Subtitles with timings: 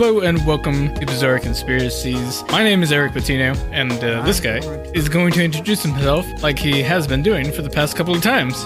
[0.00, 2.44] Hello and welcome to Bizarre Conspiracies.
[2.52, 4.58] My name is Eric Patino, and uh, this guy
[4.94, 8.22] is going to introduce himself like he has been doing for the past couple of
[8.22, 8.64] times.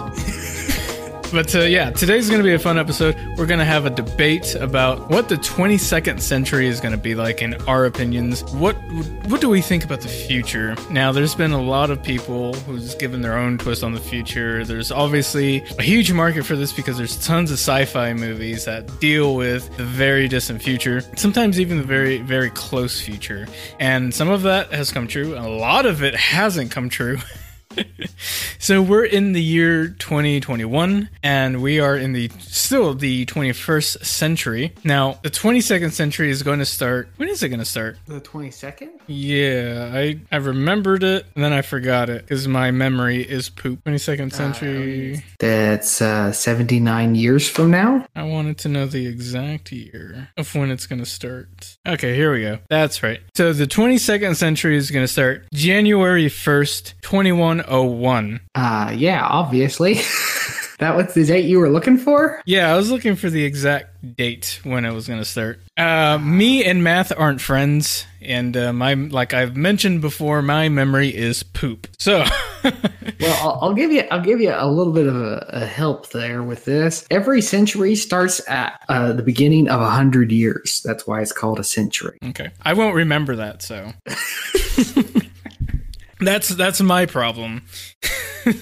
[1.32, 3.16] But uh, yeah, today's going to be a fun episode.
[3.38, 7.14] We're going to have a debate about what the 22nd century is going to be
[7.14, 8.44] like in our opinions.
[8.52, 8.74] What
[9.28, 10.76] what do we think about the future?
[10.90, 14.62] Now, there's been a lot of people who's given their own twist on the future.
[14.62, 19.34] There's obviously a huge market for this because there's tons of sci-fi movies that deal
[19.34, 23.48] with the very distant future, sometimes even the very very close future.
[23.80, 27.16] And some of that has come true, a lot of it hasn't come true.
[28.58, 34.72] so we're in the year 2021 and we are in the still the 21st century.
[34.84, 37.98] Now the 22nd century is going to start when is it going to start?
[38.06, 38.90] The 22nd?
[39.08, 43.82] yeah i i remembered it and then i forgot it because my memory is poop.
[43.84, 45.24] 22nd century.
[45.38, 48.06] That's uh, 79 years from now.
[48.14, 51.76] i wanted to know the exact year of when it's going to start.
[51.86, 52.58] Okay here we go.
[52.68, 53.20] That's right.
[53.34, 56.94] So the 22nd century is going to start january 1st
[57.62, 59.94] 2101 Uh, yeah, obviously.
[60.78, 62.40] that was the date you were looking for?
[62.44, 65.60] Yeah, I was looking for the exact date when it was going to start.
[65.76, 71.08] Uh, me and math aren't friends, and uh, my like I've mentioned before, my memory
[71.08, 71.86] is poop.
[71.98, 72.24] So,
[72.64, 76.10] Well, I'll, I'll give you I'll give you a little bit of a, a help
[76.10, 77.06] there with this.
[77.10, 80.82] Every century starts at uh, the beginning of a hundred years.
[80.84, 82.18] That's why it's called a century.
[82.30, 83.62] okay, I won't remember that.
[83.62, 83.92] So,
[86.26, 87.62] that's that's my problem.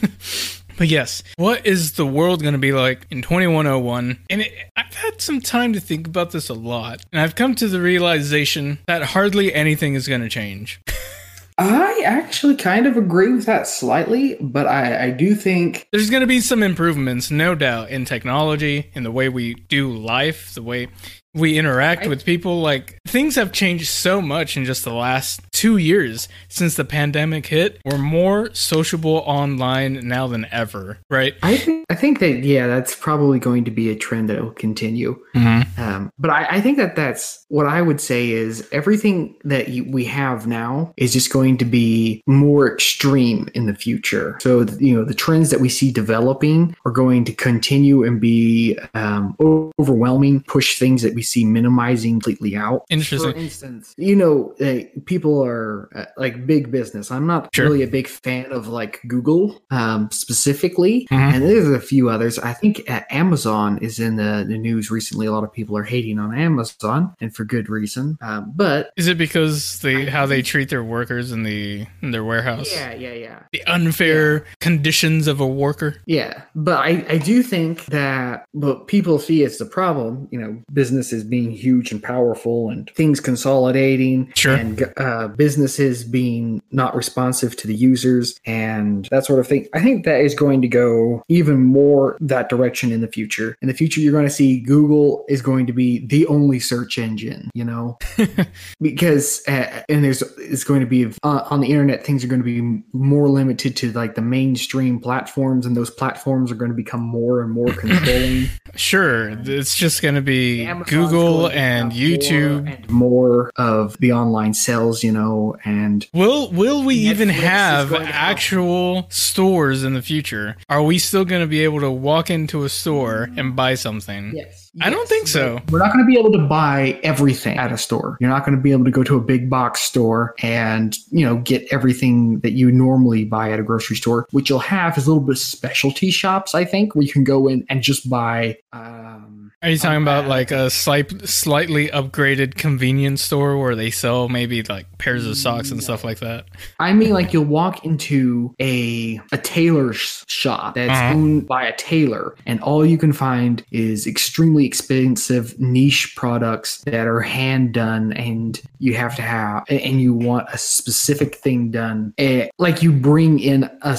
[0.81, 4.19] But yes, what is the world going to be like in 2101?
[4.31, 7.55] And it, I've had some time to think about this a lot, and I've come
[7.57, 10.81] to the realization that hardly anything is going to change.
[11.59, 16.23] I actually kind of agree with that slightly, but I, I do think There's going
[16.23, 20.63] to be some improvements, no doubt, in technology, in the way we do life, the
[20.63, 20.89] way
[21.35, 22.63] we interact with people.
[22.63, 27.47] Like, things have changed so much in just the last two years since the pandemic
[27.47, 27.81] hit.
[27.85, 31.35] We're more sociable online now than ever, right?
[31.43, 34.53] I think I think that yeah, that's probably going to be a trend that will
[34.53, 35.21] continue.
[35.35, 35.81] Mm-hmm.
[35.81, 39.85] Um, but I, I think that that's what I would say is everything that you,
[39.91, 44.39] we have now is just going to be more extreme in the future.
[44.41, 48.79] So you know the trends that we see developing are going to continue and be
[48.95, 52.85] um, overwhelming, push things that we see minimizing completely out.
[53.01, 53.33] Interesting.
[53.33, 57.11] For instance, you know, uh, people are uh, like big business.
[57.11, 57.67] I'm not Sure.
[57.67, 61.17] really a big fan of like Google um, specifically, Mhm.
[61.35, 62.39] and there's a few others.
[62.39, 65.27] I think uh, Amazon is in the, the news recently.
[65.27, 68.17] A lot of people are hating on Amazon, and for good reason.
[68.21, 72.25] Um, but Is it because they how they treat their workers in the in their
[72.25, 72.71] warehouse?
[72.73, 73.39] yeah, yeah, yeah.
[73.53, 75.97] The unfair conditions of a worker.
[76.07, 80.63] Yeah, but I, I do think that what people see as the problem, you know,
[80.73, 84.55] business is being huge and powerful and things consolidating Sure.
[84.55, 89.69] and uh, businesses being not responsive to the users and that sort of thing.
[89.75, 93.57] I think that is going to go even more that direction in the future.
[93.63, 96.99] In the future, you're going to see Google is going to be the only search
[96.99, 97.99] engine, you know,
[98.81, 102.43] because uh, and there's it's going to be uh, on the internet things are going
[102.43, 106.77] to be more limited to like the mainstream platforms and those platforms are going to
[106.77, 108.47] become more and more controlling
[108.77, 112.70] Sure, it's just going to be Amazon's Google going to and YouTube.
[112.73, 117.43] And more of the online sales you know and Will will we even Netflix is
[117.43, 120.57] have actual stores in the future?
[120.69, 124.33] Are we still going to be able to walk into a store and buy something?
[124.35, 125.61] yes I don't think so.
[125.71, 128.17] We're not going to be able to buy everything at a store.
[128.21, 131.25] You're not going to be able to go to a big box store and, you
[131.27, 134.29] know, get everything that you normally buy at a grocery store.
[134.31, 137.25] What you'll have is a little bit of specialty shops, I think, where you can
[137.25, 142.55] go in and just buy um Are you talking about like a slight, slightly upgraded
[142.55, 146.47] convenience store where they sell maybe like pairs of socks and stuff like that?
[146.79, 151.13] I mean, like you'll walk into a a tailor's shop that's Uh-huh.
[151.15, 157.07] owned by a tailor, and all you can find is extremely expensive niche products that
[157.07, 162.15] are hand done, and you have to have, and you want a specific thing done.
[162.17, 163.99] Eh, like you bring in a.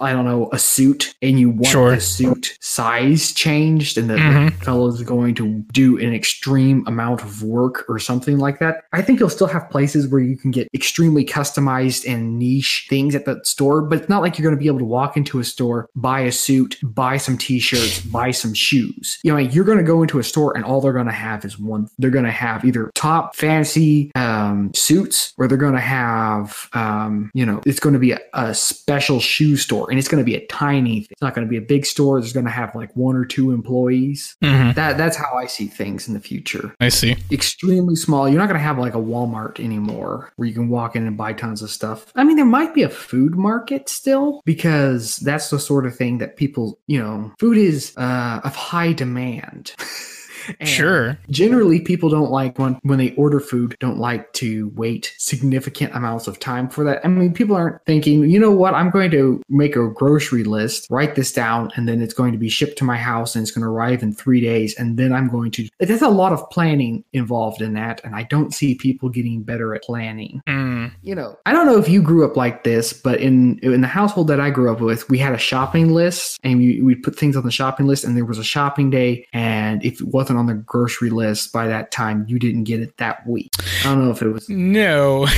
[0.00, 1.94] I don't know, a suit and you want Sure.
[1.94, 4.58] the suit size changed and the, Mhm.
[4.58, 8.82] the fellow's going to do an extreme amount of work or something like that.
[8.92, 13.14] I think you'll still have places where you can get extremely customized and niche things
[13.14, 15.38] at the store, but it's not like you're going to be able to walk into
[15.40, 19.18] a store, buy a suit, buy some t-shirts, buy some shoes.
[19.24, 21.44] You know, you're going to go into a store and all they're going to have
[21.44, 21.88] is one.
[21.98, 27.30] They're going to have either top fancy um, suits or they're going to have, um,
[27.34, 30.22] you know, it's going to be a, a special shoe store store and it's going
[30.22, 32.20] to be a tiny it's not going to be a big store.
[32.20, 34.36] There's going to have like one or two employees.
[34.42, 36.74] Hmm that that's how i see things in the future.
[36.80, 37.16] I see.
[37.30, 38.28] extremely small.
[38.28, 41.16] You're not going to have like a walmart anymore where you can walk in and
[41.16, 42.12] buy tons of stuff.
[42.14, 46.18] I mean there might be a food market still because that's the sort of thing
[46.18, 49.74] that people you know food is uh, of high demand
[50.60, 51.18] And Sure.
[51.30, 56.26] generally people don't like when when they order food don't like to wait significant amounts
[56.26, 59.40] of time for that i mean people aren't thinking you know what i'm going to
[59.48, 62.84] make a grocery list write this down and then it's going to be shipped to
[62.84, 65.68] my house and it's going to arrive in three days and then i'm going to
[65.80, 69.74] there's a lot of planning involved in that and i don't see people getting better
[69.74, 70.92] at planning Mm.
[71.02, 73.86] you know i don't know if you grew up like this but in in the
[73.86, 77.16] household that i grew up with we had a shopping list and we we put
[77.18, 80.37] things on the shopping list and there was a shopping day and if it wasn't
[80.38, 83.50] on the grocery list by that time you didn't get it that week
[83.80, 85.26] i don't know if it was No.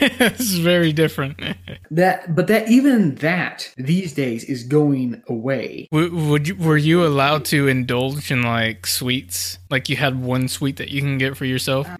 [0.00, 1.40] it's very different.
[1.90, 7.04] that but that even that these days is going away W- Would you, were you
[7.06, 9.58] allowed to indulge in like sweets?
[9.70, 11.88] Like you had one sweet that you can get for yourself?
[11.88, 11.96] Uh,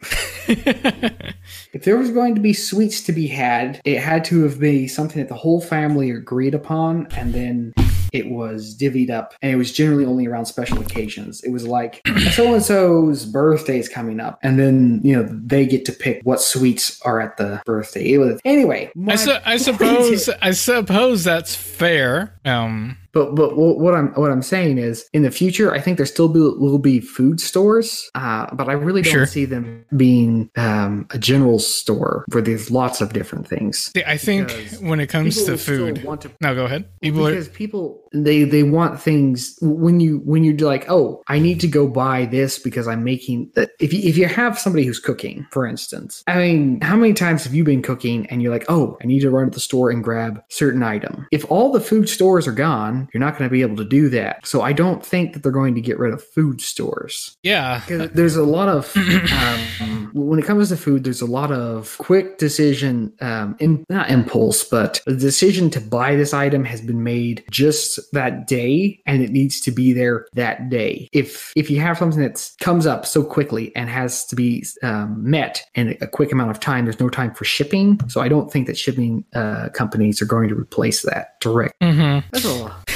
[1.73, 4.89] if there was going to be sweets to be had it had to have been
[4.89, 7.73] something that the whole family agreed upon and then
[8.13, 12.01] it was divvied up and it was generally only around special occasions it was like
[12.33, 16.21] so and so's birthday is coming up and then you know they get to pick
[16.25, 21.25] what sweets are at the birthday it was anyway I, su- I suppose I suppose
[21.25, 22.35] that's fair.
[22.45, 26.07] Um, but but what i'm what i'm saying is in the future i think there
[26.07, 29.27] still be, will be food stores uh, but i really don't Sure.
[29.27, 34.17] see them being um, a general store where there's lots of different things see, I
[34.17, 36.85] think Because when it comes to food, to no, go ahead.
[37.01, 41.39] People are, because people they they want things when you when you're like oh i
[41.39, 43.51] need to go buy this because i'm making
[43.81, 47.45] if you, if you have somebody who's cooking for instance i mean how many times
[47.45, 49.91] have you been cooking and you're like oh i need to run to the store
[49.91, 51.27] and grab certain item?
[51.31, 54.09] If all the food stores are gone you're not going to be able to do
[54.11, 54.47] that.
[54.47, 57.37] So i don't think that they're going to get rid of food stores.
[57.43, 57.83] Yeah.
[57.89, 62.39] There's a lot of um, when it comes to food there's a lot of quick
[62.39, 67.45] decision um in, not impulse but the decision to buy this item has been made
[67.51, 71.09] just that day and it needs to be there that day.
[71.13, 75.19] If if you have something that comes up so quickly and has to be um,
[75.29, 78.01] met in a quick amount of time there's no time for shipping.
[78.09, 81.75] So i don't think that shipping uh, companies are going to replace that direct.
[81.83, 82.88] Hmm that's a it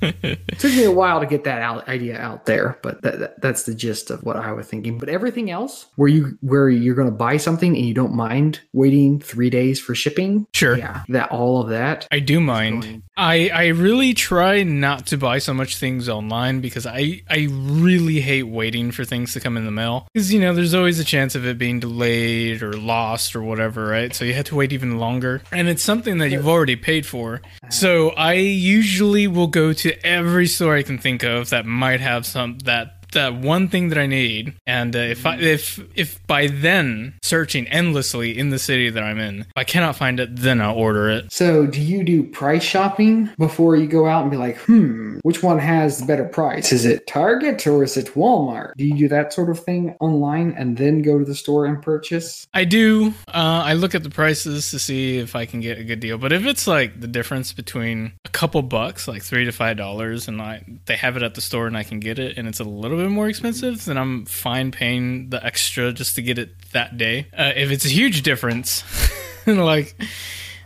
[0.58, 3.62] took me a while to get that out, idea out there, but that, that- that's
[3.64, 4.98] the gist of what I was thinking.
[4.98, 8.60] But everything else, where you where you're going to buy something and you don't mind
[8.72, 10.76] waiting three days for shipping, Sure.
[10.76, 12.06] yeah, that all of that.
[12.10, 12.82] I do mind.
[12.82, 17.48] going- I I really try not to buy so much things online because I I
[17.50, 20.98] really hate waiting for things to come in the mail because you know there's always
[21.00, 24.14] a chance of it being delayed or lost or whatever, right?
[24.14, 27.40] So you have to wait even longer, and it's something that you've already paid for.
[27.70, 32.26] So I usually will go to every store I can think of that might have
[32.26, 36.46] some that that one thing that I need, and uh, if I if if by
[36.46, 40.60] then searching endlessly in the city that I'm in, if I cannot find it, then
[40.60, 41.32] I'll order it.
[41.32, 45.42] So, do you do price shopping before you go out and be like, hmm, which
[45.42, 46.72] one has the better price?
[46.72, 48.72] Is it Target or is it Walmart?
[48.76, 51.82] Do you do that sort of thing online and then go to the store and
[51.82, 52.46] purchase?
[52.54, 53.14] I do.
[53.28, 56.18] Uh, I look at the prices to see if I can get a good deal.
[56.18, 60.28] But if it's like the difference between a couple bucks, like three to five dollars,
[60.28, 62.60] and I they have it at the store and I can get it, and it's
[62.60, 66.50] a little bit more expensive, then I'm fine paying the extra just to get it
[66.72, 67.26] that day.
[67.36, 68.84] Uh, if it's a huge difference,
[69.46, 69.94] like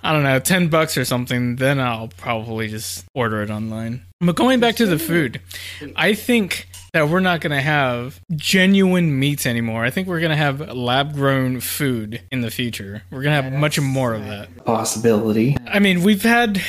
[0.03, 4.05] I don't know, ten bucks or something, then I'll probably just order it online.
[4.23, 5.41] But going back to the food,
[5.97, 9.83] I think that we're not going to have genuine meats anymore.
[9.83, 13.03] I think we're going to have lab grown food in the future.
[13.11, 14.65] We're going to have much more of that.
[14.67, 15.57] Possibility.
[15.67, 16.61] I mean, we've had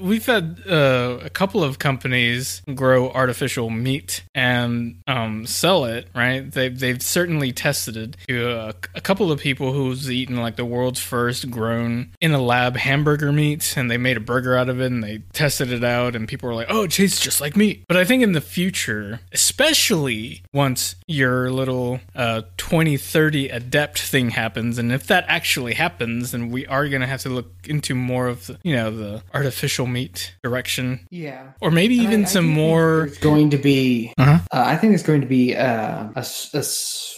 [0.00, 6.08] we've had uh, a couple of companies grow artificial meat and um, sell it.
[6.14, 6.50] Right?
[6.50, 10.64] They they've certainly tested it to a, a couple of people who's eaten like the
[10.64, 14.80] world's first grown in a lab hamburger meat, and they made a burger out of
[14.80, 17.56] it, and they tested it out, and people were like, "Oh, it tastes just like
[17.56, 24.30] meat." But I think in the future, especially once your little uh, 2030 adept thing
[24.30, 27.94] happens, and if that actually happens, then we are going to have to look into
[27.94, 31.52] more of the, you know, the artificial meat direction, Yeah.
[31.60, 33.06] or maybe even I- I some more.
[33.06, 34.12] There's going to be.
[34.18, 34.38] Uh-huh.
[34.52, 36.64] Uh, I think it's going to be uh, a, a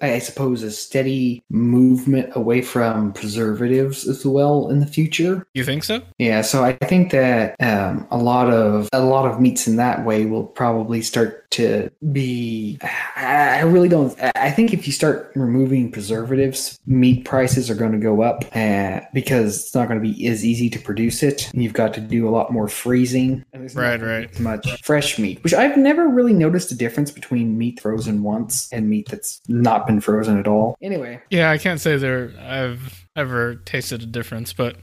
[0.03, 5.47] I suppose, a steady movement away from preservatives as well in the future.
[5.55, 6.03] You think so?
[6.19, 9.76] Yeah, so I think that um, a lot of a lot of meat meats in
[9.76, 12.78] that way will probably start to be.
[13.16, 14.16] I really don't.
[14.37, 19.00] I think if you start removing preservatives, meat prices are going to go up uh,
[19.12, 21.50] because it's not going to be as easy to produce it.
[21.52, 23.45] You've got to do a lot more freezing.
[23.75, 24.30] Right, right.
[24.30, 28.69] as Much fresh meat, which I've never really noticed a difference between meat frozen once
[28.73, 30.76] and meat that's not been frozen at all.
[30.80, 34.76] Anyway, Yeah, I can't say there I've ever tasted a difference, but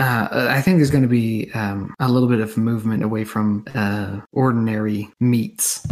[0.00, 3.64] uh, I think there's going to be um, a little bit of movement away from
[3.74, 5.86] uh, ordinary meats.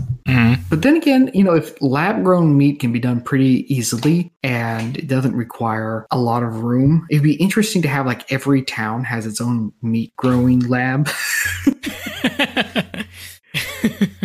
[0.70, 4.98] But then again, you know, if lab grown meat can be done pretty easily and
[4.98, 9.04] it doesn't require a lot of room, it'd be interesting to have like every town
[9.04, 11.08] has its own meat growing lab.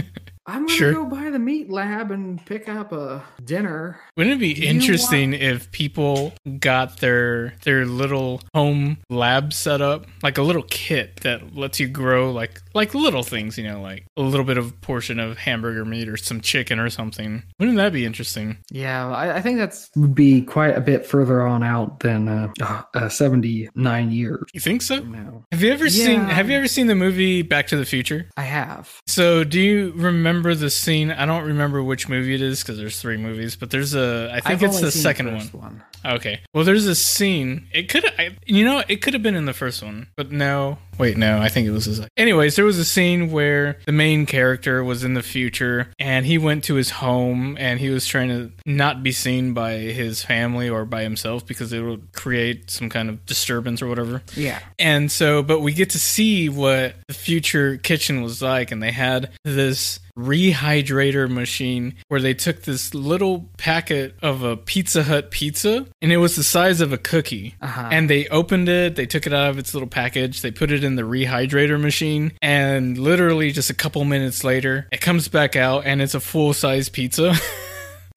[0.53, 0.93] I'm gonna Sure.
[0.93, 3.99] go by the meat lab and pick up a dinner.
[4.15, 10.05] Wouldn't it be Do interesting if people got their their little home lab set up,
[10.21, 14.05] like a little kit that lets you grow like like little things, you know, like
[14.17, 17.43] a little bit of portion of hamburger meat or some chicken or something.
[17.59, 18.57] Wouldn't that be interesting?
[18.71, 22.51] Yeah, I, I think that's would be quite a bit further on out than uh,
[22.61, 24.99] uh, uh, 79 years You think so?
[24.99, 25.45] now.
[25.51, 28.27] Have you ever seen Have you ever seen the movie Back to the Future?
[28.37, 29.01] I have.
[29.07, 31.11] So, do you remember the scene?
[31.11, 34.29] I don't remember which movie it is because there's three movies, but there's a.
[34.31, 35.39] I think I've it's the second one.
[35.39, 35.83] first one.
[36.05, 36.41] Okay.
[36.53, 37.67] Well, there's a scene.
[37.71, 40.77] It could, I, you know, it could have been in the first one, but no.
[40.97, 41.39] Wait, no.
[41.39, 42.09] I think it was second.
[42.17, 46.37] Anyways, there was a scene where the main character was in the future, and he
[46.37, 50.69] went to his home, and he was trying to not be seen by his family
[50.69, 54.21] or by himself because it would create some kind of disturbance or whatever.
[54.35, 54.59] Yeah.
[54.79, 58.91] And so, but we get to see what the future kitchen was like, and they
[58.91, 65.87] had this rehydrator machine where they took this little packet of a Pizza Hut pizza,
[66.01, 67.55] and it was the size of a cookie.
[67.61, 67.89] Uh-huh.
[67.91, 70.82] And they opened it, they took it out of its little package, they put it
[70.83, 75.85] in the rehydrator machine, and literally just a couple minutes later, it comes back out
[75.85, 77.33] and it's a full size pizza.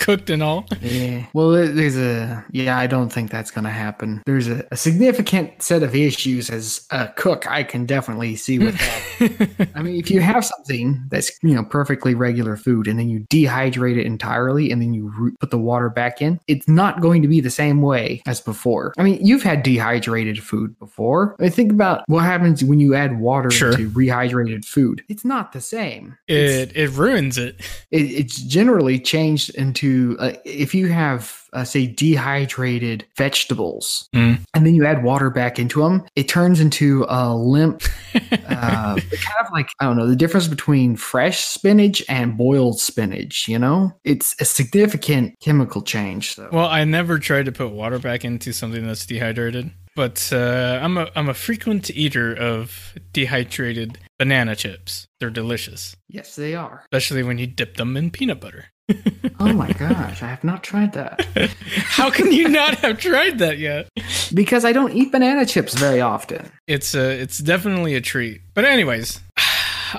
[0.06, 0.64] Cooked and all.
[0.80, 1.26] Yeah.
[1.34, 2.78] Well, there's a yeah.
[2.78, 4.22] I don't think that's gonna happen.
[4.24, 7.50] There's a, a significant set of issues as a cook.
[7.50, 9.68] I can definitely see with that.
[9.74, 13.20] I mean, if you have something that's you know perfectly regular food and then you
[13.30, 17.20] dehydrate it entirely and then you re- put the water back in, it's not going
[17.22, 18.94] to be the same way as before.
[18.98, 21.34] I mean, you've had dehydrated food before.
[21.40, 23.72] I mean, think about what happens when you add water Sure.
[23.76, 25.02] to rehydrated food.
[25.08, 26.16] It's not the same.
[26.28, 27.56] It's- It it ruins it.
[27.90, 34.38] it, it's generally changed into uh, if you have uh, say dehydrated vegetables Mm.
[34.54, 37.82] and then you add water back into them it turns into a limp
[38.14, 43.48] uh, kind of like i don't know the difference between fresh spinach and boiled spinach
[43.48, 47.98] you know it's a significant chemical change though Well, I never tried to put water
[47.98, 53.98] back into something that's dehydrated, but uh, I'm a I'm a frequent eater of dehydrated
[54.18, 55.06] banana chips.
[55.20, 58.66] They're delicious, yes they are especially when you dip them in peanut butter.
[59.40, 61.26] oh my gosh i have not tried that
[61.76, 63.88] How can you not have tried that yet?
[64.32, 68.40] because i don't eat banana chips very often It's a it's definitely a treat.
[68.54, 69.20] But anyways,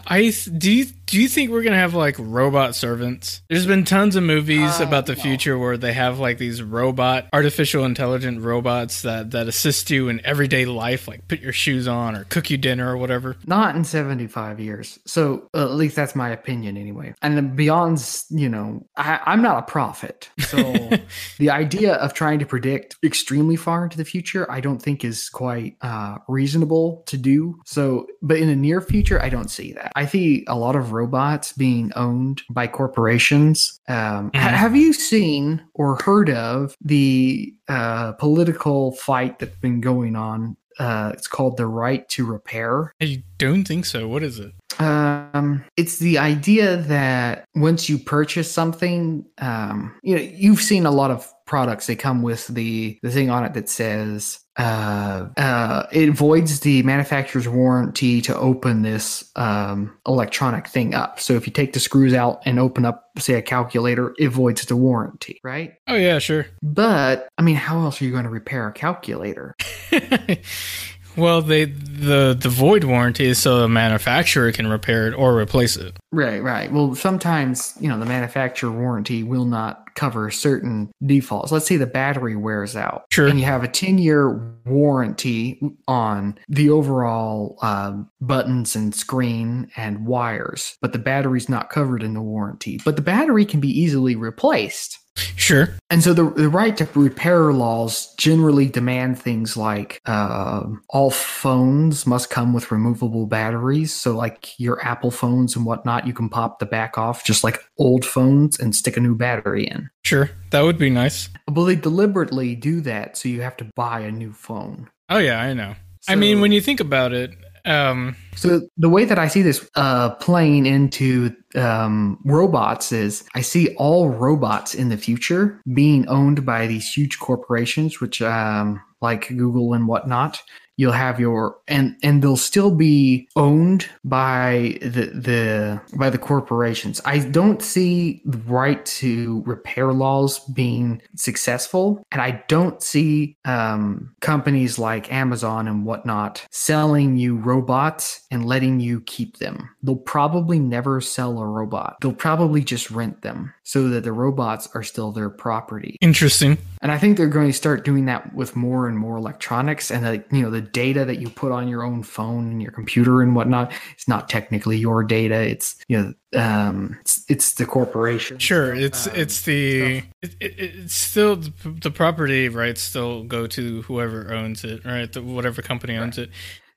[0.08, 3.42] I do you do you think we're gonna have like robot servants?
[3.50, 5.22] There's been tons of movies Uh, about the no.
[5.22, 10.22] future where they have like these robot, artificial intelligent robots that that assist you in
[10.26, 13.38] everyday life, like put your shoes on or cook you dinner or whatever.
[13.46, 15.00] Not in 75 years.
[15.06, 17.14] So uh, at least that's my opinion anyway.
[17.22, 20.30] And beyond, you know, I, I'm not a prophet.
[20.40, 20.58] So
[21.40, 25.30] the idea of trying to predict extremely far into the future, I don't think is
[25.30, 27.60] quite uh, reasonable to do.
[27.66, 29.92] So, but in the near future, I don't see that.
[29.96, 33.80] I see a lot of robots being owned by corporations.
[33.88, 34.62] Um, ha- Mhm.
[34.63, 41.10] have you seen or heard of the uh, political fight that's been going on uh,
[41.12, 42.94] it's called the right to repair.
[43.01, 44.08] I don't think so.
[44.08, 44.51] What is it?
[44.80, 50.92] Um, it's the idea that once you purchase something, um, you know, you've seen a
[50.92, 51.88] lot of products.
[51.88, 56.82] They come with the the thing on it that says uh, uh, it voids the
[56.82, 61.20] manufacturer's warranty to open this um, electronic thing up.
[61.20, 64.66] So if you take the screws out and open up, say, a calculator, it voids
[64.66, 65.75] the warranty, right?
[65.88, 66.48] Oh yeah, sure.
[66.63, 69.56] But I mean, how else are you going to repair a calculator?
[71.18, 75.76] well, they the the void warranty is so the manufacturer can repair it or replace
[75.76, 75.98] it.
[76.12, 76.72] Right, right.
[76.72, 81.52] Well, sometimes, you know, the manufacturer warranty will not cover certain defaults.
[81.52, 83.06] Let's say the battery wears out.
[83.12, 83.28] Sure.
[83.28, 90.06] And you have a 10 year warranty on the overall um, buttons and screen and
[90.06, 92.80] wires, but the battery's not covered in the warranty.
[92.86, 95.00] But the battery can be easily replaced.
[95.36, 95.70] Sure.
[95.90, 102.06] And so the, the right to repair laws generally demand things like uh, all phones
[102.06, 103.94] must come with removable batteries.
[103.94, 107.60] So, like your Apple phones and whatnot, you can pop the back off just like
[107.78, 109.90] old phones and stick a new battery in.
[110.04, 110.30] Sure.
[110.52, 111.30] That would be nice.
[111.46, 114.90] But they deliberately do that so you have to buy a new phone.
[115.10, 115.76] Oh, yeah, I know.
[116.10, 117.32] I mean, when you think about it,
[117.68, 123.42] um, So the way that I see this uh, playing into um, robots is I
[123.42, 129.28] see all robots in the future being owned by these huge corporations, which um, like
[129.30, 130.42] Google and whatnot.
[130.77, 137.01] You'll have your and and they'll still be owned by the the by the corporations.
[137.03, 144.13] I don't see the right to repair laws being successful, and I don't see um,
[144.22, 149.69] companies like Amazon and whatnot selling you robots and letting you keep them.
[149.81, 151.98] They'll probably never sell a robot.
[152.01, 155.98] They'll probably just rent them so that the robots are still their property.
[156.01, 156.57] interesting.
[156.81, 160.05] And I think they're going to start doing that with more and more electronics and
[160.05, 163.22] the you know the data that you put on your own phone and your computer
[163.22, 163.72] and whatnot.
[163.94, 165.36] It's not technically your data.
[165.36, 165.98] It's you
[166.34, 168.38] know um it's, it's the corporation.
[168.40, 173.48] Sure, it's Um, it's the it, it, it's still the, the property rights still go
[173.48, 175.12] to whoever owns it, right?
[175.12, 176.30] The, whatever company owns it.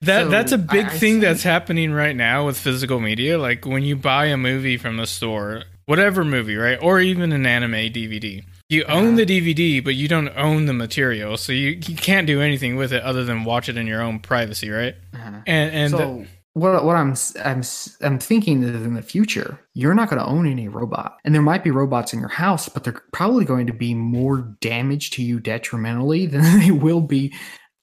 [0.03, 3.01] That So, that's a big I- I thing see- that's happening right now with physical
[3.01, 3.39] media.
[3.39, 7.45] Like when you buy a movie from the store, whatever movie, right, or even an
[7.45, 11.97] anime DVD, you own the DVD, but you don't own the material, so you, you
[11.97, 14.95] can't do anything with it other than watch it in your own privacy, right?
[15.13, 15.41] Uh-huh.
[15.45, 17.63] And and so what what I'm I'm
[18.01, 21.43] I'm thinking is in the future you're not going to own any robot, and there
[21.43, 25.23] might be robots in your house, but they're probably going to be more damage to
[25.23, 27.35] you detrimentally than they will be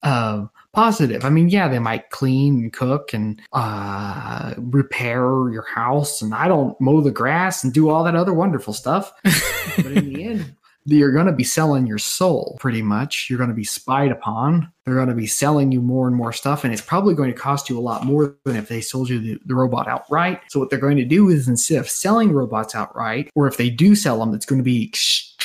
[0.03, 1.25] uh, positive.
[1.25, 6.48] I mean, yeah, they might clean and cook and uh, repair your house, and I
[6.48, 9.12] don't mow the grass and do all that other wonderful stuff.
[9.24, 10.56] but in the end,
[10.96, 13.29] you're going to be selling your soul pretty much.
[13.29, 14.72] You're going to be spied upon.
[14.86, 17.38] They're going to be selling you more and more stuff, and it's probably going to
[17.38, 20.41] cost you a lot more than if they sold you the, the robot outright.
[20.48, 23.70] So, what they're going to do is instead of selling robots outright, or if they
[23.70, 24.93] do sell them, it's going to be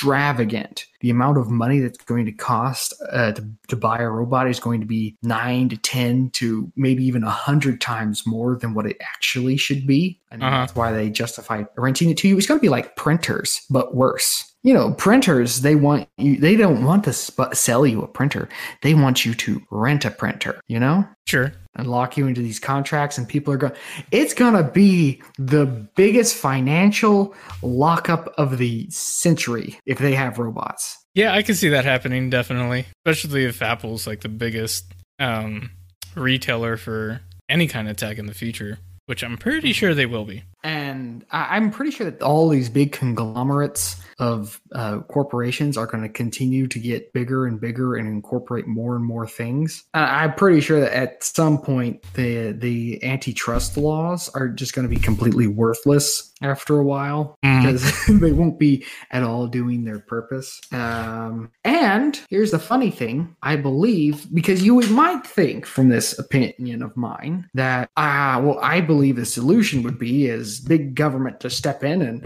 [0.03, 0.85] extravagant.
[1.01, 4.59] The amount of money that's going to cost uh, to, to buy a robot is
[4.59, 8.85] going to be nine to 10 to maybe even a hundred times more than what
[8.85, 10.19] it actually should be.
[10.31, 10.51] And Uh-huh.
[10.51, 12.37] that's why they justify renting it to you.
[12.37, 16.55] It's going to be like printers, but worse you know printers they want you they
[16.55, 18.47] don't want to sp- sell you a printer
[18.81, 22.59] they want you to rent a printer you know sure, and lock you into these
[22.59, 23.73] contracts and people are going
[24.11, 30.97] it's going to be the biggest financial lockup of the century if they have robots
[31.15, 35.69] yeah, I can see that happening definitely, especially if Apple's like the biggest um,
[36.15, 40.25] retailer for any kind of tech in the future, which I'm pretty sure they will
[40.25, 40.41] be.
[40.63, 46.03] and I- I'm pretty sure that all these big conglomerates of uh, corporations are going
[46.03, 49.83] to continue to get bigger and bigger and incorporate more and more things.
[49.93, 54.93] I'm pretty sure that at some point the the antitrust laws are just going to
[54.93, 57.61] be completely worthless after a while Mhm.
[57.61, 60.59] because they won't be at all doing their purpose.
[60.71, 66.81] Um, and here's the funny thing: I believe because you might think from this opinion
[66.81, 71.49] of mine that ah, well, I believe the solution would be is big government to
[71.49, 72.23] step in and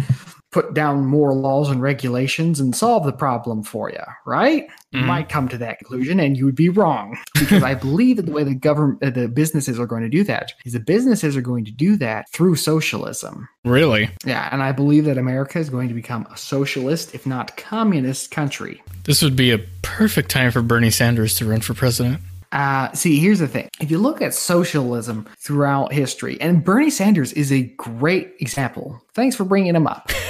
[0.57, 4.65] put down more laws and regulations and solve the problem for you, right?
[4.91, 5.05] You Mhm.
[5.05, 8.31] might come to that conclusion, and you would be wrong because I believe that the
[8.31, 11.41] way the government, uh, the businesses are going to do that is the businesses are
[11.41, 13.47] going to do that through socialism.
[13.63, 17.55] Really, Yeah, and I believe that America is going to become a socialist, if not
[17.57, 18.81] communist, country.
[19.03, 22.19] this would be a perfect time for Bernie Sanders to run for president.
[22.53, 23.67] Uh, see, here's the thing.
[23.81, 29.01] If you look at socialism throughout history, and Bernie Sanders is a great example.
[29.13, 30.09] Thanks for bringing him up.